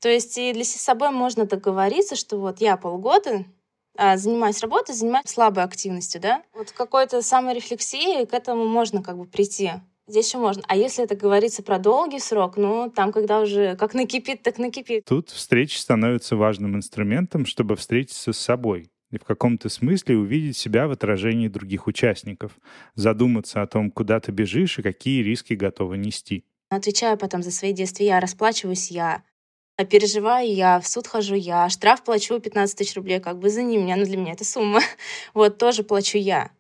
То 0.01 0.09
есть 0.09 0.37
и 0.39 0.53
для 0.53 0.65
собой 0.65 1.11
можно 1.11 1.47
договориться, 1.47 2.17
что 2.17 2.39
вот 2.39 2.61
я 2.61 2.77
полгода 2.77 3.45
а, 3.97 4.17
занимаюсь 4.17 4.61
работой, 4.61 4.95
занимаюсь 4.95 5.29
слабой 5.29 5.65
активностью, 5.65 6.21
да? 6.21 6.43
Вот 6.55 6.73
какой-то 6.73 7.23
саморефлексии 7.23 8.25
к 8.25 8.35
этому 8.35 8.67
можно 8.67 9.03
как 9.03 9.17
бы 9.17 9.25
прийти. 9.25 9.73
Здесь 10.09 10.29
еще 10.29 10.39
можно. 10.39 10.63
А 10.69 10.77
если 10.77 11.03
это 11.03 11.17
говорится 11.17 11.63
про 11.63 11.79
долгий 11.79 12.21
срок, 12.21 12.57
ну, 12.57 12.91
там, 12.95 13.11
когда 13.11 13.41
уже 13.41 13.75
как 13.77 13.93
накипит, 13.93 14.43
так 14.43 14.59
накипит. 14.59 15.05
Тут 15.05 15.31
встреча 15.31 15.79
становится 15.79 16.37
важным 16.37 16.77
инструментом, 16.77 17.45
чтобы 17.45 17.75
встретиться 17.75 18.33
с 18.33 18.39
собой 18.39 18.91
и 19.11 19.19
в 19.19 19.25
каком-то 19.25 19.69
смысле 19.69 20.17
увидеть 20.17 20.57
себя 20.57 20.89
в 20.89 20.91
отражении 20.91 21.49
других 21.49 21.87
участников, 21.87 22.53
задуматься 22.95 23.63
о 23.63 23.67
том, 23.67 23.91
куда 23.91 24.21
ты 24.21 24.33
бежишь 24.33 24.79
и 24.79 24.83
какие 24.83 25.23
риски 25.23 25.55
готовы 25.55 25.97
нести. 25.97 26.45
Отвечаю 26.69 27.17
потом 27.17 27.43
за 27.43 27.53
свои 27.53 27.73
действия 27.73 28.07
я, 28.07 28.21
расплачиваюсь 28.21 28.91
я, 28.91 29.23
а 29.77 29.85
переживаю 29.85 30.53
я, 30.53 30.81
в 30.81 30.89
суд 30.89 31.07
хожу 31.07 31.37
я, 31.37 31.69
штраф 31.69 32.03
плачу 32.03 32.41
15 32.41 32.77
тысяч 32.77 32.97
рублей, 32.97 33.21
как 33.21 33.39
бы 33.39 33.49
за 33.51 33.63
ним 33.63 33.83
меня, 33.83 33.97
ну 33.97 34.05
для 34.05 34.17
меня 34.17 34.33
это 34.33 34.45
сумма, 34.45 34.81
вот 35.35 35.59
тоже 35.59 35.85
плачу 35.85 36.19
я. 36.19 36.51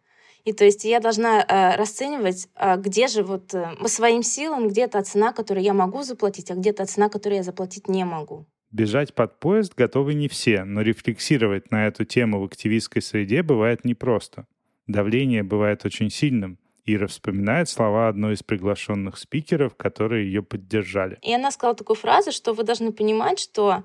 И 0.46 0.52
то 0.52 0.64
есть 0.64 0.84
я 0.84 1.00
должна 1.00 1.42
э, 1.42 1.76
расценивать, 1.76 2.48
э, 2.54 2.76
где 2.78 3.08
же 3.08 3.24
вот 3.24 3.52
э, 3.52 3.74
по 3.80 3.88
своим 3.88 4.22
силам, 4.22 4.68
где 4.68 4.86
та 4.86 5.02
цена, 5.02 5.32
которую 5.32 5.64
я 5.64 5.74
могу 5.74 6.02
заплатить, 6.02 6.52
а 6.52 6.54
где 6.54 6.72
та 6.72 6.86
цена, 6.86 7.08
которую 7.08 7.38
я 7.38 7.42
заплатить 7.42 7.88
не 7.88 8.04
могу. 8.04 8.46
Бежать 8.70 9.12
под 9.12 9.40
поезд 9.40 9.74
готовы 9.76 10.14
не 10.14 10.28
все, 10.28 10.62
но 10.62 10.82
рефлексировать 10.82 11.72
на 11.72 11.88
эту 11.88 12.04
тему 12.04 12.40
в 12.40 12.44
активистской 12.44 13.02
среде 13.02 13.42
бывает 13.42 13.84
непросто. 13.84 14.46
Давление 14.86 15.42
бывает 15.42 15.84
очень 15.84 16.10
сильным, 16.10 16.58
Ира 16.84 17.08
вспоминает 17.08 17.68
слова 17.68 18.06
одной 18.06 18.34
из 18.34 18.44
приглашенных 18.44 19.18
спикеров, 19.18 19.74
которые 19.74 20.26
ее 20.26 20.42
поддержали. 20.42 21.18
И 21.22 21.34
она 21.34 21.50
сказала 21.50 21.74
такую 21.74 21.96
фразу, 21.96 22.30
что 22.30 22.52
вы 22.52 22.62
должны 22.62 22.92
понимать, 22.92 23.40
что 23.40 23.82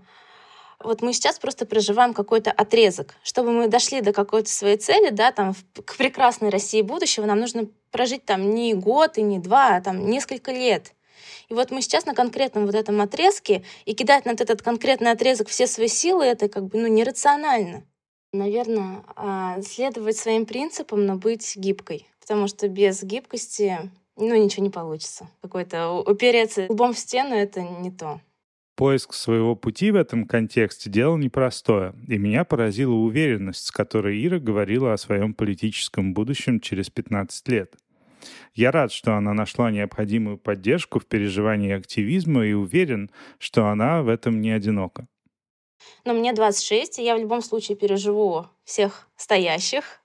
вот 0.83 1.01
мы 1.01 1.13
сейчас 1.13 1.39
просто 1.39 1.65
проживаем 1.65 2.13
какой-то 2.13 2.51
отрезок. 2.51 3.15
Чтобы 3.23 3.51
мы 3.51 3.67
дошли 3.67 4.01
до 4.01 4.13
какой-то 4.13 4.49
своей 4.49 4.77
цели, 4.77 5.09
да, 5.09 5.31
там, 5.31 5.53
к 5.85 5.97
прекрасной 5.97 6.49
России 6.49 6.81
будущего, 6.81 7.25
нам 7.25 7.39
нужно 7.39 7.67
прожить 7.91 8.25
там 8.25 8.53
не 8.53 8.73
год 8.73 9.17
и 9.17 9.21
не 9.21 9.39
два, 9.39 9.75
а 9.75 9.81
там 9.81 10.09
несколько 10.09 10.51
лет. 10.51 10.93
И 11.49 11.53
вот 11.53 11.71
мы 11.71 11.81
сейчас 11.81 12.05
на 12.05 12.13
конкретном 12.13 12.65
вот 12.65 12.75
этом 12.75 13.01
отрезке, 13.01 13.63
и 13.85 13.93
кидать 13.93 14.25
на 14.25 14.31
этот 14.31 14.61
конкретный 14.61 15.11
отрезок 15.11 15.49
все 15.49 15.67
свои 15.67 15.87
силы, 15.87 16.23
это 16.25 16.47
как 16.47 16.65
бы, 16.65 16.77
ну, 16.77 16.87
нерационально. 16.87 17.83
Наверное, 18.33 19.03
а, 19.17 19.61
следовать 19.61 20.15
своим 20.15 20.45
принципам, 20.45 21.05
но 21.05 21.17
быть 21.17 21.57
гибкой 21.57 22.07
потому 22.31 22.47
что 22.47 22.69
без 22.69 23.03
гибкости 23.03 23.91
ну, 24.15 24.41
ничего 24.41 24.63
не 24.63 24.69
получится. 24.69 25.27
Какой-то 25.41 25.91
упереться 25.91 26.67
лбом 26.69 26.93
в 26.93 26.97
стену— 26.97 27.35
это 27.35 27.61
не 27.61 27.91
то. 27.91 28.21
Поиск 28.75 29.13
своего 29.13 29.55
пути 29.55 29.91
в 29.91 29.95
этом 29.95 30.25
контексте— 30.25 30.89
дело 30.91 31.17
непростое, 31.17 31.93
и 32.07 32.17
меня 32.17 32.45
поразила 32.45 32.93
уверенность, 32.93 33.65
с 33.65 33.71
которой 33.71 34.25
Ира 34.25 34.39
говорила 34.39 34.93
о 34.93 34.97
своем 34.97 35.33
политическом 35.33 36.13
будущем 36.13 36.59
через 36.59 36.89
15 36.89 37.47
лет. 37.49 37.75
Я 38.53 38.71
рад, 38.71 38.91
что 38.91 39.15
она 39.15 39.33
нашла 39.33 39.71
необходимую 39.71 40.37
поддержку 40.37 40.99
в 40.99 41.05
переживании 41.05 41.73
активизма 41.73 42.45
и 42.45 42.53
уверен, 42.53 43.11
что 43.39 43.67
она 43.67 44.01
в 44.03 44.09
этом 44.09 44.41
не 44.41 44.51
одинока. 44.51 45.07
Но 46.05 46.13
мне 46.13 46.33
26, 46.33 46.99
и 46.99 47.03
я 47.03 47.15
в 47.15 47.19
любом 47.19 47.41
случае 47.41 47.77
переживу 47.77 48.45
всех 48.63 49.09
стоящих, 49.15 50.00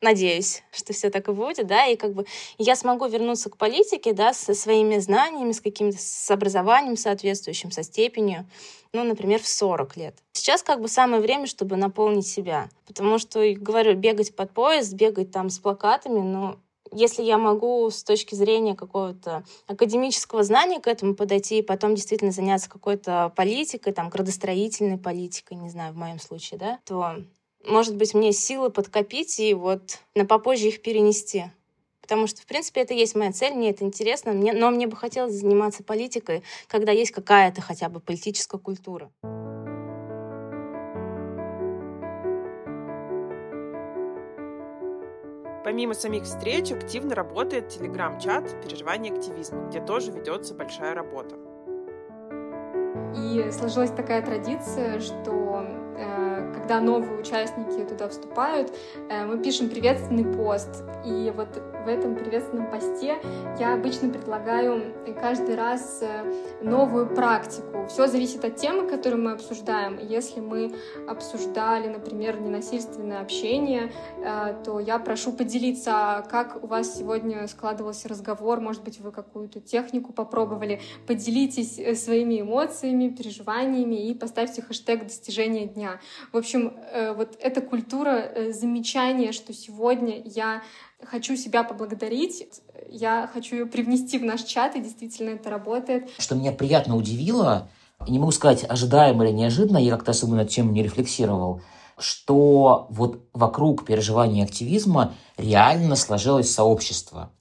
надеюсь, 0.00 0.62
что 0.70 0.92
все 0.92 1.10
так 1.10 1.28
и 1.28 1.32
будет, 1.32 1.66
да, 1.66 1.86
и 1.86 1.96
как 1.96 2.14
бы 2.14 2.24
я 2.58 2.76
смогу 2.76 3.06
вернуться 3.06 3.50
к 3.50 3.56
политике, 3.56 4.12
да, 4.12 4.32
со 4.32 4.54
своими 4.54 4.98
знаниями, 4.98 5.52
с 5.52 5.60
каким-то, 5.60 5.98
с 5.98 6.30
образованием 6.30 6.96
соответствующим, 6.96 7.70
со 7.70 7.82
степенью, 7.82 8.48
ну, 8.92 9.04
например, 9.04 9.42
в 9.42 9.48
40 9.48 9.96
лет. 9.96 10.16
Сейчас 10.32 10.62
как 10.62 10.80
бы 10.80 10.88
самое 10.88 11.20
время, 11.20 11.46
чтобы 11.46 11.76
наполнить 11.76 12.26
себя, 12.26 12.68
потому 12.86 13.18
что, 13.18 13.42
говорю, 13.54 13.94
бегать 13.94 14.34
под 14.34 14.52
поезд, 14.52 14.92
бегать 14.92 15.30
там 15.30 15.50
с 15.50 15.58
плакатами, 15.58 16.20
ну, 16.20 16.56
если 16.92 17.22
я 17.22 17.36
могу 17.36 17.90
с 17.90 18.02
точки 18.02 18.34
зрения 18.34 18.74
какого-то 18.74 19.44
академического 19.66 20.42
знания 20.42 20.80
к 20.80 20.86
этому 20.86 21.14
подойти 21.14 21.58
и 21.58 21.62
потом 21.62 21.94
действительно 21.94 22.30
заняться 22.30 22.70
какой-то 22.70 23.32
политикой, 23.36 23.92
там, 23.92 24.08
градостроительной 24.08 24.96
политикой, 24.96 25.54
не 25.54 25.68
знаю, 25.68 25.92
в 25.92 25.96
моем 25.96 26.18
случае, 26.18 26.58
да, 26.58 26.78
то 26.84 27.16
может 27.66 27.96
быть, 27.96 28.14
мне 28.14 28.32
силы 28.32 28.70
подкопить 28.70 29.40
и 29.40 29.54
вот 29.54 29.98
на 30.14 30.24
попозже 30.24 30.68
их 30.68 30.82
перенести. 30.82 31.44
Потому 32.00 32.26
что, 32.26 32.40
в 32.40 32.46
принципе, 32.46 32.80
это 32.80 32.94
есть 32.94 33.14
моя 33.14 33.32
цель, 33.32 33.54
мне 33.54 33.70
это 33.70 33.84
интересно, 33.84 34.32
мне, 34.32 34.54
но 34.54 34.70
мне 34.70 34.86
бы 34.86 34.96
хотелось 34.96 35.34
заниматься 35.34 35.84
политикой, 35.84 36.42
когда 36.66 36.90
есть 36.90 37.10
какая-то 37.10 37.60
хотя 37.60 37.90
бы 37.90 38.00
политическая 38.00 38.58
культура. 38.58 39.10
Помимо 45.64 45.92
самих 45.92 46.22
встреч, 46.22 46.72
активно 46.72 47.14
работает 47.14 47.68
телеграм-чат 47.68 48.62
«Переживание 48.62 49.12
активизма», 49.12 49.66
где 49.68 49.82
тоже 49.82 50.12
ведется 50.12 50.54
большая 50.54 50.94
работа. 50.94 51.36
И 53.14 53.50
сложилась 53.50 53.90
такая 53.90 54.22
традиция, 54.22 54.98
что 55.00 55.66
э, 55.98 56.27
когда 56.54 56.80
новые 56.80 57.20
участники 57.20 57.84
туда 57.88 58.08
вступают, 58.08 58.72
э, 59.08 59.24
мы 59.24 59.42
пишем 59.42 59.68
приветственный 59.68 60.24
пост. 60.24 60.84
И 61.04 61.32
вот 61.34 61.48
в 61.88 61.90
этом 61.90 62.14
приветственном 62.14 62.70
посте 62.70 63.18
я 63.58 63.72
обычно 63.72 64.10
предлагаю 64.10 64.92
каждый 65.22 65.54
раз 65.54 66.00
э, 66.02 66.62
новую 66.62 67.06
практику. 67.14 67.86
Все 67.88 68.06
зависит 68.06 68.44
от 68.44 68.56
темы, 68.56 68.86
которую 68.86 69.22
мы 69.22 69.32
обсуждаем. 69.32 69.98
Если 69.98 70.40
мы 70.40 70.74
обсуждали, 71.08 71.88
например, 71.88 72.40
ненасильственное 72.40 73.22
общение, 73.22 73.90
э, 74.18 74.62
то 74.66 74.80
я 74.80 74.98
прошу 74.98 75.32
поделиться, 75.32 76.26
как 76.30 76.62
у 76.62 76.66
вас 76.66 76.98
сегодня 76.98 77.46
складывался 77.48 78.06
разговор, 78.10 78.60
может 78.60 78.84
быть, 78.84 79.00
вы 79.00 79.10
какую-то 79.10 79.60
технику 79.60 80.12
попробовали. 80.12 80.82
Поделитесь 81.06 81.78
э, 81.78 81.94
своими 81.94 82.42
эмоциями, 82.42 83.08
переживаниями 83.08 84.10
и 84.10 84.14
поставьте 84.14 84.60
хэштег 84.60 85.04
«достижение 85.04 85.66
дня». 85.66 86.00
В 86.32 86.36
общем, 86.36 86.74
вот 87.16 87.38
эта 87.40 87.62
культура 87.62 88.30
замечания, 88.50 89.32
что 89.32 89.54
сегодня 89.54 90.20
я 90.24 90.62
хочу 91.04 91.36
себя 91.36 91.64
поблагодарить. 91.64 92.44
Я 92.88 93.30
хочу 93.32 93.56
ее 93.56 93.66
привнести 93.66 94.18
в 94.18 94.24
наш 94.24 94.42
чат, 94.42 94.76
и 94.76 94.80
действительно 94.80 95.30
это 95.30 95.50
работает. 95.50 96.10
Что 96.18 96.34
меня 96.34 96.52
приятно 96.52 96.96
удивило, 96.96 97.70
не 98.06 98.18
могу 98.18 98.32
сказать, 98.32 98.64
ожидаемо 98.68 99.24
или 99.24 99.32
неожиданно, 99.32 99.78
я 99.78 99.92
как-то 99.92 100.12
особо 100.12 100.36
над 100.36 100.48
тем 100.48 100.72
не 100.72 100.82
рефлексировал, 100.82 101.62
что 101.98 102.86
вот 102.90 103.28
вокруг 103.32 103.84
переживания 103.84 104.44
активизма 104.44 105.14
реально 105.36 105.96
сложилось 105.96 106.52
сообщество. 106.52 107.32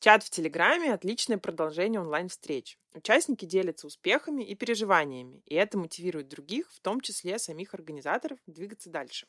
Чат 0.00 0.22
в 0.22 0.30
Телеграме– 0.30 0.92
отличное 0.94 1.38
продолжение 1.38 2.00
онлайн-встреч. 2.00 2.78
Участники 2.94 3.44
делятся 3.44 3.88
успехами 3.88 4.44
и 4.44 4.54
переживаниями, 4.54 5.42
и 5.44 5.56
это 5.56 5.76
мотивирует 5.76 6.28
других, 6.28 6.70
в 6.72 6.80
том 6.80 7.00
числе 7.00 7.38
самих 7.38 7.74
организаторов, 7.74 8.38
двигаться 8.46 8.90
дальше. 8.90 9.26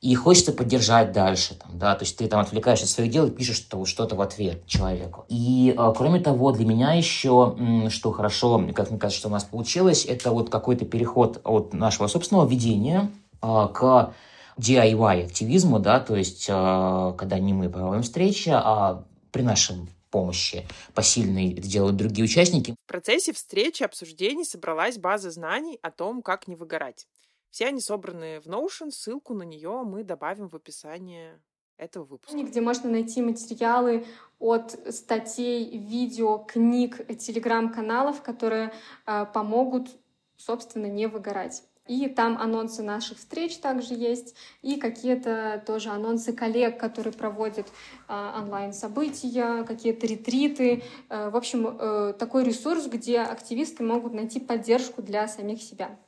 И 0.00 0.14
хочется 0.14 0.52
поддержать 0.52 1.12
дальше, 1.12 1.54
там, 1.54 1.78
да, 1.78 1.94
то 1.94 2.04
есть 2.04 2.16
ты 2.16 2.26
там 2.26 2.40
отвлекаешься 2.40 2.86
от 2.86 2.90
своих 2.90 3.10
дел 3.10 3.26
и 3.26 3.30
пишешь 3.30 3.66
что-то 3.84 4.16
в 4.16 4.20
ответ 4.20 4.66
человеку. 4.66 5.24
И 5.28 5.74
э, 5.76 5.92
кроме 5.96 6.20
того, 6.20 6.52
для 6.52 6.66
меня 6.66 6.92
еще, 6.92 7.56
что 7.88 8.12
хорошо, 8.12 8.58
как 8.74 8.90
мне 8.90 8.98
кажется, 8.98 9.20
что 9.20 9.28
у 9.28 9.32
нас 9.32 9.44
получилось, 9.44 10.04
это 10.04 10.32
вот 10.32 10.50
какой-то 10.50 10.84
переход 10.84 11.40
от 11.44 11.72
нашего 11.72 12.08
собственного 12.08 12.48
ведения 12.48 13.10
э, 13.40 13.68
к 13.72 14.12
DIY-активизму, 14.58 15.78
да, 15.78 16.00
то 16.00 16.16
есть 16.16 16.46
э, 16.48 17.14
когда 17.16 17.38
не 17.38 17.52
мы 17.52 17.68
проводим 17.68 18.02
встречи, 18.02 18.50
а 18.52 19.04
при 19.30 19.42
нашем 19.42 19.88
помощи 20.10 20.66
посильной 20.94 21.54
это 21.54 21.66
делают 21.66 21.96
другие 21.96 22.24
участники. 22.24 22.76
В 22.84 22.88
процессе 22.88 23.32
встречи 23.32 23.82
обсуждений 23.82 24.44
собралась 24.44 24.98
база 24.98 25.30
знаний 25.30 25.78
о 25.82 25.90
том, 25.90 26.22
как 26.22 26.46
не 26.46 26.54
выгорать. 26.54 27.06
Все 27.52 27.66
они 27.66 27.80
собраны 27.80 28.40
в 28.40 28.46
Notion, 28.46 28.90
ссылку 28.90 29.34
на 29.34 29.42
нее 29.42 29.82
мы 29.84 30.04
добавим 30.04 30.48
в 30.48 30.56
описание 30.56 31.38
этого 31.76 32.04
выпуска. 32.04 32.42
Где 32.42 32.62
можно 32.62 32.88
найти 32.88 33.20
материалы 33.20 34.06
от 34.38 34.74
статей, 34.88 35.76
видео, 35.76 36.38
книг, 36.38 37.06
телеграм-каналов, 37.18 38.22
которые 38.22 38.72
э, 39.06 39.26
помогут, 39.34 39.90
собственно, 40.38 40.86
не 40.86 41.06
выгорать. 41.06 41.62
И 41.86 42.08
там 42.08 42.38
анонсы 42.40 42.82
наших 42.82 43.18
встреч 43.18 43.58
также 43.58 43.92
есть, 43.92 44.34
и 44.62 44.76
какие-то 44.76 45.62
тоже 45.66 45.90
анонсы 45.90 46.32
коллег, 46.32 46.80
которые 46.80 47.12
проводят 47.12 47.66
э, 48.08 48.32
онлайн-события, 48.38 49.64
какие-то 49.64 50.06
ретриты. 50.06 50.84
Э, 51.10 51.28
в 51.28 51.36
общем, 51.36 51.66
э, 51.66 52.14
такой 52.18 52.44
ресурс, 52.44 52.86
где 52.86 53.20
активисты 53.20 53.84
могут 53.84 54.14
найти 54.14 54.40
поддержку 54.40 55.02
для 55.02 55.28
самих 55.28 55.60
себя. 55.60 55.98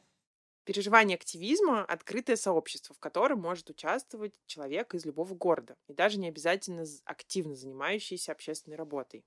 Переживание 0.64 1.16
активизма— 1.16 1.84
открытое 1.88 2.36
сообщество, 2.36 2.94
в 2.94 2.98
котором 2.98 3.40
может 3.40 3.68
участвовать 3.68 4.40
человек 4.46 4.94
из 4.94 5.04
любого 5.04 5.34
города, 5.34 5.76
и 5.88 5.92
даже 5.92 6.18
не 6.18 6.28
обязательно 6.28 6.84
активно 7.04 7.54
занимающийся 7.54 8.32
общественной 8.32 8.76
работой. 8.76 9.24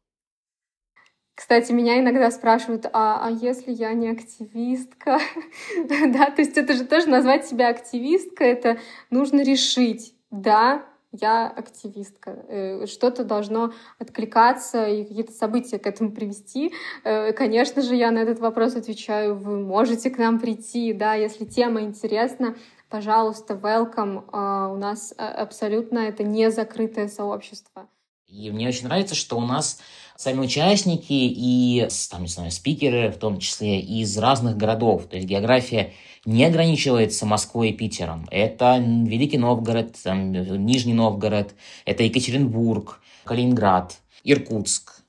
Кстати, 1.36 1.71
меня 1.71 2.00
иногда 2.00 2.32
спрашивают, 2.32 2.88
а, 2.91 3.28
а 3.28 3.30
если 3.30 3.71
я 3.71 3.93
не 3.93 4.10
активистка? 4.10 5.19
да, 5.88 6.32
то 6.32 6.41
есть 6.41 6.58
это 6.58 6.73
же 6.73 6.84
тоже 6.84 7.08
назвать 7.08 7.45
себя 7.45 7.69
активисткой, 7.69 8.54
это 8.54 8.80
нужно 9.12 9.43
решить. 9.43 10.15
Да, 10.32 10.84
я 11.11 11.47
активистка. 11.47 12.45
Э, 12.47 12.85
что-то 12.85 13.23
должно 13.23 13.73
откликаться 13.99 14.87
и 14.87 15.03
какие-то 15.03 15.31
события 15.31 15.79
к 15.79 15.87
этому 15.87 16.11
привести. 16.11 16.73
Э, 17.03 17.33
конечно 17.33 17.81
же, 17.81 17.95
я 17.95 18.11
на 18.11 18.19
этот 18.19 18.39
вопрос 18.39 18.75
отвечаю, 18.75 19.35
вы 19.35 19.59
можете 19.59 20.09
к 20.09 20.17
нам 20.17 20.39
прийти, 20.39 20.93
да, 20.93 21.13
если 21.13 21.45
тема 21.45 21.81
интересна, 21.81 22.55
пожалуйста, 22.89 23.53
welcome. 23.53 24.23
А, 24.31 24.69
у 24.69 24.77
нас 24.77 25.13
а, 25.17 25.29
абсолютно 25.29 25.99
это 25.99 26.23
не 26.23 26.51
закрытое 26.51 27.07
сообщество. 27.07 27.87
И 28.27 28.51
мне 28.51 28.67
очень 28.67 28.87
нравится, 28.87 29.15
что 29.15 29.37
у 29.37 29.41
нас 29.41 29.79
сами 30.17 30.41
участники 30.41 31.13
и, 31.13 31.87
там, 32.11 32.23
не 32.23 32.27
знаю, 32.27 32.51
спикеры, 32.51 33.09
в 33.09 33.17
том 33.17 33.39
числе 33.39 33.79
из 33.79 34.17
разных 34.17 34.57
городов. 34.57 35.05
То 35.05 35.15
есть 35.15 35.27
география 35.27 35.93
не 36.25 36.43
ограничивается 36.43 37.25
Москвой 37.25 37.69
и 37.69 37.73
Питером. 37.73 38.27
Это 38.29 38.79
Великий 38.79 39.37
Новгород, 39.37 39.95
там, 40.03 40.33
Нижний 40.33 40.93
Новгород, 40.93 41.55
это 41.85 42.03
Екатеринбург, 42.03 42.99
Калининград, 43.23 43.97
Иркутск, 44.25 45.03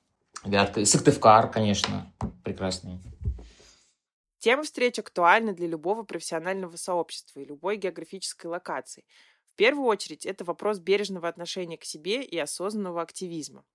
Сыктывкар, 0.84 1.50
конечно, 1.50 2.12
прекрасный. 2.44 3.00
Тема 4.38 4.62
встреч 4.62 5.00
актуальна 5.00 5.52
для 5.52 5.66
любого 5.66 6.04
профессионального 6.04 6.76
сообщества 6.76 7.40
и 7.40 7.44
любой 7.44 7.76
географической 7.78 8.48
локации. 8.48 9.04
Первую 9.58 9.86
очередь, 9.88 10.24
это 10.24 10.44
вопрос 10.44 10.78
бережного 10.78 11.28
отношения 11.28 11.76
к 11.76 11.84
себе 11.84 12.22
и 12.24 12.38
осознанного 12.38 13.02
активизма. 13.02 13.66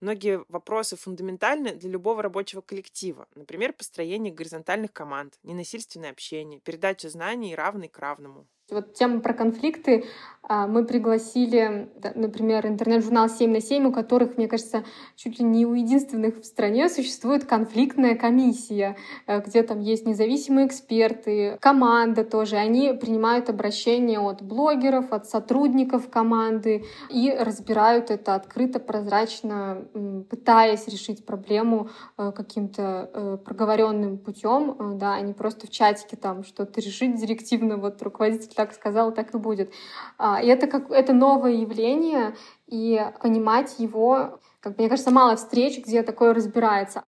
Многие 0.00 0.44
вопросы 0.48 0.96
фундаментальны 0.96 1.74
для 1.74 1.90
любого 1.90 2.22
рабочего 2.22 2.62
коллектива. 2.62 3.28
Например, 3.34 3.72
построение 3.72 4.32
горизонтальных 4.32 4.92
команд, 4.92 5.38
ненасильственное 5.42 6.10
общение, 6.10 6.60
передача 6.60 7.10
знаний 7.10 7.56
равный 7.56 7.88
к 7.88 7.98
равному. 7.98 8.48
Вот 8.70 8.94
тема 8.94 9.20
про 9.20 9.32
конфликты 9.32 10.04
а, 10.48 10.66
мы 10.66 10.84
пригласили, 10.84 11.90
например, 12.14 12.66
интернет-журнал 12.66 13.28
7 13.28 13.52
на 13.52 13.60
7, 13.60 13.88
у 13.88 13.92
которых, 13.92 14.38
мне 14.38 14.48
кажется, 14.48 14.82
чуть 15.14 15.38
ли 15.38 15.44
не 15.44 15.66
у 15.66 15.74
единственных 15.74 16.40
в 16.40 16.44
стране 16.44 16.88
существует 16.88 17.44
конфликтная 17.44 18.14
комиссия, 18.14 18.96
э, 19.26 19.42
где 19.42 19.62
там 19.62 19.80
есть 19.80 20.06
независимые 20.06 20.66
эксперты, 20.66 21.58
команда 21.60 22.24
тоже. 22.24 22.56
Они 22.56 22.94
принимают 22.94 23.50
обращения 23.50 24.18
от 24.20 24.40
блогеров, 24.40 25.12
от 25.12 25.28
сотрудников 25.28 26.08
команды 26.08 26.86
и 27.10 27.30
разбирают 27.38 28.10
это 28.10 28.34
открыто, 28.34 28.80
прозрачно, 28.80 29.86
пытаясь 30.30 30.88
решить 30.88 31.26
проблему 31.26 31.90
э, 32.16 32.32
каким-то 32.34 33.10
э, 33.12 33.38
проговоренным 33.44 34.16
путем, 34.16 34.98
да, 34.98 35.16
а 35.16 35.20
не 35.20 35.34
просто 35.34 35.66
в 35.66 35.70
чатике 35.70 36.16
там 36.16 36.42
что-то 36.42 36.80
решить 36.80 37.20
директивно, 37.20 37.76
вот 37.76 38.00
руководитель 38.00 38.54
так 38.58 38.74
сказал, 38.74 39.12
так 39.12 39.32
и 39.34 39.38
будет. 39.38 39.70
А, 40.18 40.42
и 40.42 40.48
это 40.48 40.66
как 40.66 40.90
это 40.90 41.12
новое 41.12 41.52
явление, 41.52 42.34
и 42.66 43.00
понимать 43.22 43.76
его, 43.78 44.40
как 44.60 44.76
мне 44.78 44.88
кажется, 44.88 45.12
мало 45.12 45.36
встреч, 45.36 45.78
где 45.78 46.02
такое 46.02 46.34
разбирается. 46.34 47.04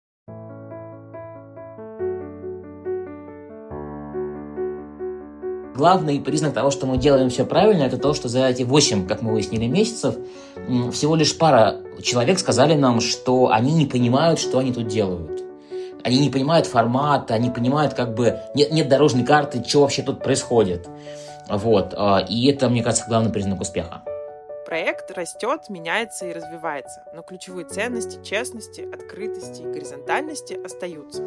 Главный 5.76 6.18
признак 6.20 6.54
того, 6.54 6.70
что 6.70 6.87
мы 6.87 6.96
делаем 6.96 7.28
все 7.28 7.44
правильно, 7.44 7.83
это 7.83 7.98
то, 7.98 8.14
что 8.14 8.28
за 8.28 8.46
эти 8.46 8.62
8, 8.62 9.07
как 9.07 9.20
мы 9.20 9.33
выяснили, 9.33 9.66
месяцев 9.66 10.14
всего 10.92 11.14
лишь 11.14 11.37
пара 11.37 11.76
человек 12.00 12.38
сказали 12.38 12.74
нам, 12.74 13.00
что 13.00 13.50
они 13.50 13.74
не 13.74 13.85
понимают, 13.85 14.38
что 14.40 14.61
они 14.61 14.72
тут 14.72 14.87
делают. 14.87 15.42
Они 16.04 16.20
не 16.20 16.30
понимают 16.30 16.66
формат, 16.66 17.30
они 17.30 17.50
понимают, 17.50 17.92
как 17.92 18.14
бы 18.14 18.38
нет, 18.54 18.72
нет 18.72 18.88
дорожной 18.88 19.24
карты, 19.24 19.62
что 19.66 19.80
вообще 19.80 20.02
тут 20.02 20.22
происходит. 20.22 20.88
Вот. 21.48 21.94
А, 21.96 22.24
и 22.28 22.46
это, 22.46 22.68
мне 22.68 22.83
кажется, 22.83 23.07
главный 23.09 23.30
признак 23.30 23.61
успеха. 23.61 24.02
Проект 24.66 25.11
растет, 25.11 25.68
меняется 25.68 26.26
и 26.26 26.33
развивается, 26.33 27.04
но 27.14 27.22
ключевые 27.22 27.66
ценности 27.66 28.24
честности, 28.24 28.80
открытости 28.80 29.61
и 29.62 29.66
горизонтальности 29.66 30.54
остаются. 30.54 31.22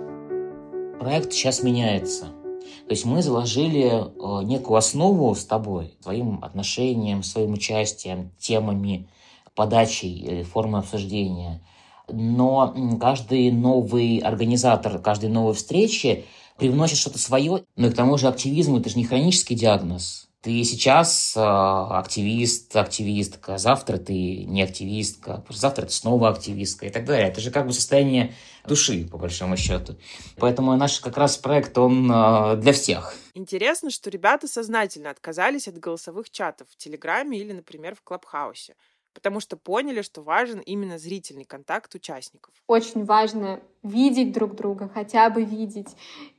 Проект 0.99 1.31
сейчас 1.31 1.61
меняется. 1.61 2.25
То 2.25 2.91
есть 2.91 3.05
мы 3.05 3.21
заложили 3.21 3.85
э, 3.85 4.43
некую 4.43 4.77
основу 4.77 5.33
с 5.35 5.45
тобой, 5.45 5.95
своим 6.01 6.43
отношением, 6.43 7.23
своим 7.23 7.53
участием, 7.53 8.31
темами, 8.39 9.07
подачей, 9.55 10.43
формой 10.43 10.81
обсуждения. 10.81 11.61
Но 12.09 12.73
каждый 12.99 13.51
новый 13.51 14.19
организатор, 14.19 14.99
каждой 14.99 15.29
новой 15.29 15.53
встречи 15.53 16.25
привносит 16.57 16.97
что-то 16.97 17.19
свое. 17.19 17.63
Ну 17.75 17.87
и 17.87 17.91
к 17.91 17.95
тому 17.95 18.17
же 18.17 18.27
активизм– 18.27 18.75
это 18.77 18.89
же 18.89 18.97
не 18.97 19.05
хронический 19.05 19.55
диагноз. 19.55 20.27
Ты 20.41 20.63
сейчас 20.63 21.35
э, 21.35 21.41
активист, 21.41 22.75
активистка, 22.75 23.57
завтра 23.57 23.97
ты 23.97 24.45
не 24.45 24.61
активистка, 24.61 25.43
завтра 25.49 25.87
ты 25.87 25.91
снова 25.91 26.29
активистка 26.29 26.85
и 26.85 26.89
так 26.89 27.05
далее. 27.05 27.27
Это 27.27 27.41
же 27.41 27.49
как 27.51 27.65
бы 27.65 27.73
состояние 27.73 28.33
души, 28.65 29.07
по 29.11 29.17
большому 29.17 29.57
счету. 29.57 29.97
Поэтому 30.37 30.75
наш 30.77 30.99
как 30.99 31.17
раз 31.17 31.37
проект, 31.37 31.77
он 31.77 32.09
э, 32.09 32.55
для 32.57 32.71
всех. 32.71 33.15
Интересно, 33.33 33.89
что 33.89 34.09
ребята 34.09 34.47
сознательно 34.47 35.09
отказались 35.09 35.67
от 35.67 35.79
голосовых 35.79 36.29
чатов 36.29 36.67
в 36.71 36.77
Телеграме 36.77 37.39
или, 37.39 37.51
например, 37.51 37.95
в 37.95 38.03
Клабхаусе 38.03 38.75
потому 39.17 39.39
что 39.39 39.57
поняли, 39.57 40.03
что 40.03 40.21
важен 40.21 40.59
именно 40.59 40.99
зрительный 40.99 41.43
контакт 41.43 41.95
участников. 41.95 42.53
Очень 42.67 43.03
важно 43.03 43.61
видеть 43.81 44.31
друг 44.31 44.53
друга, 44.53 44.91
хотя 44.93 45.31
бы 45.31 45.43
видеть, 45.43 45.95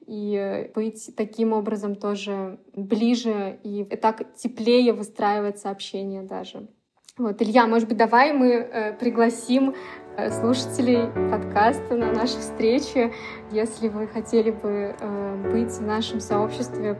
и 0.06 0.70
быть 0.76 1.10
таким 1.16 1.52
образом 1.52 1.96
тоже 1.96 2.60
ближе, 2.72 3.58
и 3.64 3.82
так 3.84 4.32
теплее 4.36 4.92
выстраивать 4.92 5.58
сообщения 5.58 6.22
даже. 6.22 6.68
Вот, 7.16 7.42
Илья, 7.42 7.66
может 7.66 7.88
быть, 7.88 7.98
давай 7.98 8.32
мы 8.32 8.46
э, 8.52 8.92
пригласим 8.92 9.74
э, 10.16 10.30
слушателей 10.30 11.08
подкаста 11.32 11.96
на 11.96 12.12
наши 12.12 12.38
встречи. 12.38 13.12
Если 13.50 13.88
вы 13.88 14.06
хотели 14.06 14.52
бы 14.52 14.94
э, 15.00 15.50
быть 15.52 15.72
в 15.72 15.82
нашем 15.82 16.20
сообществе, 16.20 16.96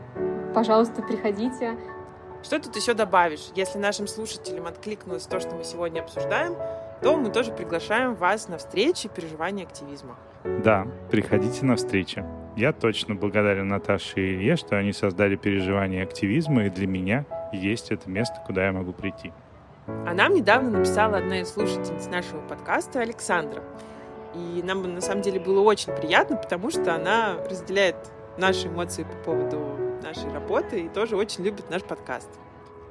пожалуйста, 0.53 1.01
приходите. 1.01 1.77
Что 2.41 2.59
тут 2.59 2.75
еще 2.75 2.93
добавишь? 2.93 3.49
Если 3.55 3.77
нашим 3.77 4.07
слушателям 4.07 4.65
откликнулось 4.65 5.23
то, 5.23 5.39
что 5.39 5.55
мы 5.55 5.63
сегодня 5.63 6.01
обсуждаем, 6.01 6.55
то 7.01 7.15
мы 7.17 7.31
тоже 7.31 7.51
приглашаем 7.51 8.15
вас 8.15 8.47
на 8.47 8.57
встречи 8.57 9.09
переживания 9.09 9.65
активизма. 9.65 10.15
Да, 10.43 10.87
приходите 11.11 11.65
на 11.65 11.75
встречи. 11.75 12.23
Я 12.55 12.71
точно 12.71 13.15
благодарен 13.15 13.67
Наташе 13.67 14.19
и 14.19 14.35
Илье, 14.35 14.55
что 14.55 14.77
они 14.77 14.93
создали 14.93 15.35
переживание 15.35 16.03
активизма, 16.03 16.65
и 16.65 16.69
для 16.69 16.87
меня 16.87 17.25
есть 17.51 17.91
это 17.91 18.09
место, 18.09 18.41
куда 18.45 18.65
я 18.65 18.71
могу 18.71 18.93
прийти. 18.93 19.33
А 19.87 20.13
нам 20.13 20.33
недавно 20.33 20.69
написала 20.69 21.17
одна 21.17 21.41
из 21.41 21.49
слушательниц 21.49 22.07
нашего 22.07 22.39
подкаста 22.47 23.01
Александра. 23.01 23.63
И 24.35 24.61
нам 24.63 24.81
на 24.93 25.01
самом 25.01 25.23
деле 25.23 25.39
было 25.39 25.61
очень 25.61 25.93
приятно, 25.93 26.37
потому 26.37 26.69
что 26.69 26.93
она 26.93 27.35
разделяет 27.49 27.95
наши 28.37 28.67
эмоции 28.67 29.03
по 29.03 29.31
поводу 29.31 29.88
нашей 30.01 30.31
работы 30.31 30.81
и 30.81 30.89
тоже 30.89 31.15
очень 31.15 31.43
любит 31.43 31.69
наш 31.69 31.83
подкаст. 31.83 32.29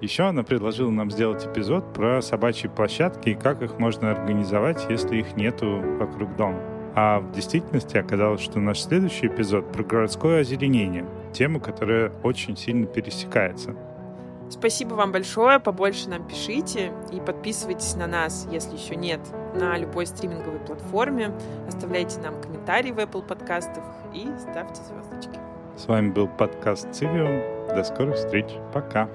Еще 0.00 0.24
она 0.24 0.44
предложила 0.44 0.90
нам 0.90 1.10
сделать 1.10 1.44
эпизод 1.44 1.92
про 1.92 2.22
собачьи 2.22 2.68
площадки 2.68 3.30
и 3.30 3.34
как 3.34 3.62
их 3.62 3.78
можно 3.78 4.12
организовать, 4.12 4.86
если 4.88 5.16
их 5.16 5.36
нету 5.36 5.80
вокруг 5.98 6.36
дома. 6.36 6.60
А 6.94 7.20
в 7.20 7.32
действительности 7.32 7.96
оказалось, 7.96 8.40
что 8.40 8.60
наш 8.60 8.80
следующий 8.80 9.26
эпизод 9.26 9.70
про 9.72 9.82
городское 9.82 10.40
озеленение. 10.40 11.06
Тема, 11.32 11.60
которая 11.60 12.12
очень 12.22 12.56
сильно 12.56 12.86
пересекается. 12.86 13.74
Спасибо 14.50 14.94
вам 14.94 15.12
большое, 15.12 15.60
побольше 15.60 16.08
нам 16.08 16.26
пишите 16.26 16.92
и 17.12 17.20
подписывайтесь 17.20 17.94
на 17.96 18.06
нас, 18.06 18.48
если 18.50 18.76
еще 18.76 18.96
нет, 18.96 19.20
на 19.54 19.76
любой 19.76 20.06
стриминговой 20.06 20.60
платформе. 20.60 21.32
Оставляйте 21.66 22.18
нам 22.20 22.40
комментарии 22.40 22.92
в 22.92 22.98
Apple 22.98 23.26
подкастах 23.26 23.84
и 24.14 24.26
ставьте 24.40 24.80
звездочки. 24.82 25.47
С 25.78 25.86
вами 25.86 26.10
был 26.10 26.26
подкаст 26.26 26.92
Цивиум. 26.92 27.40
До 27.68 27.84
скорых 27.84 28.16
встреч. 28.16 28.46
Пока. 28.74 29.08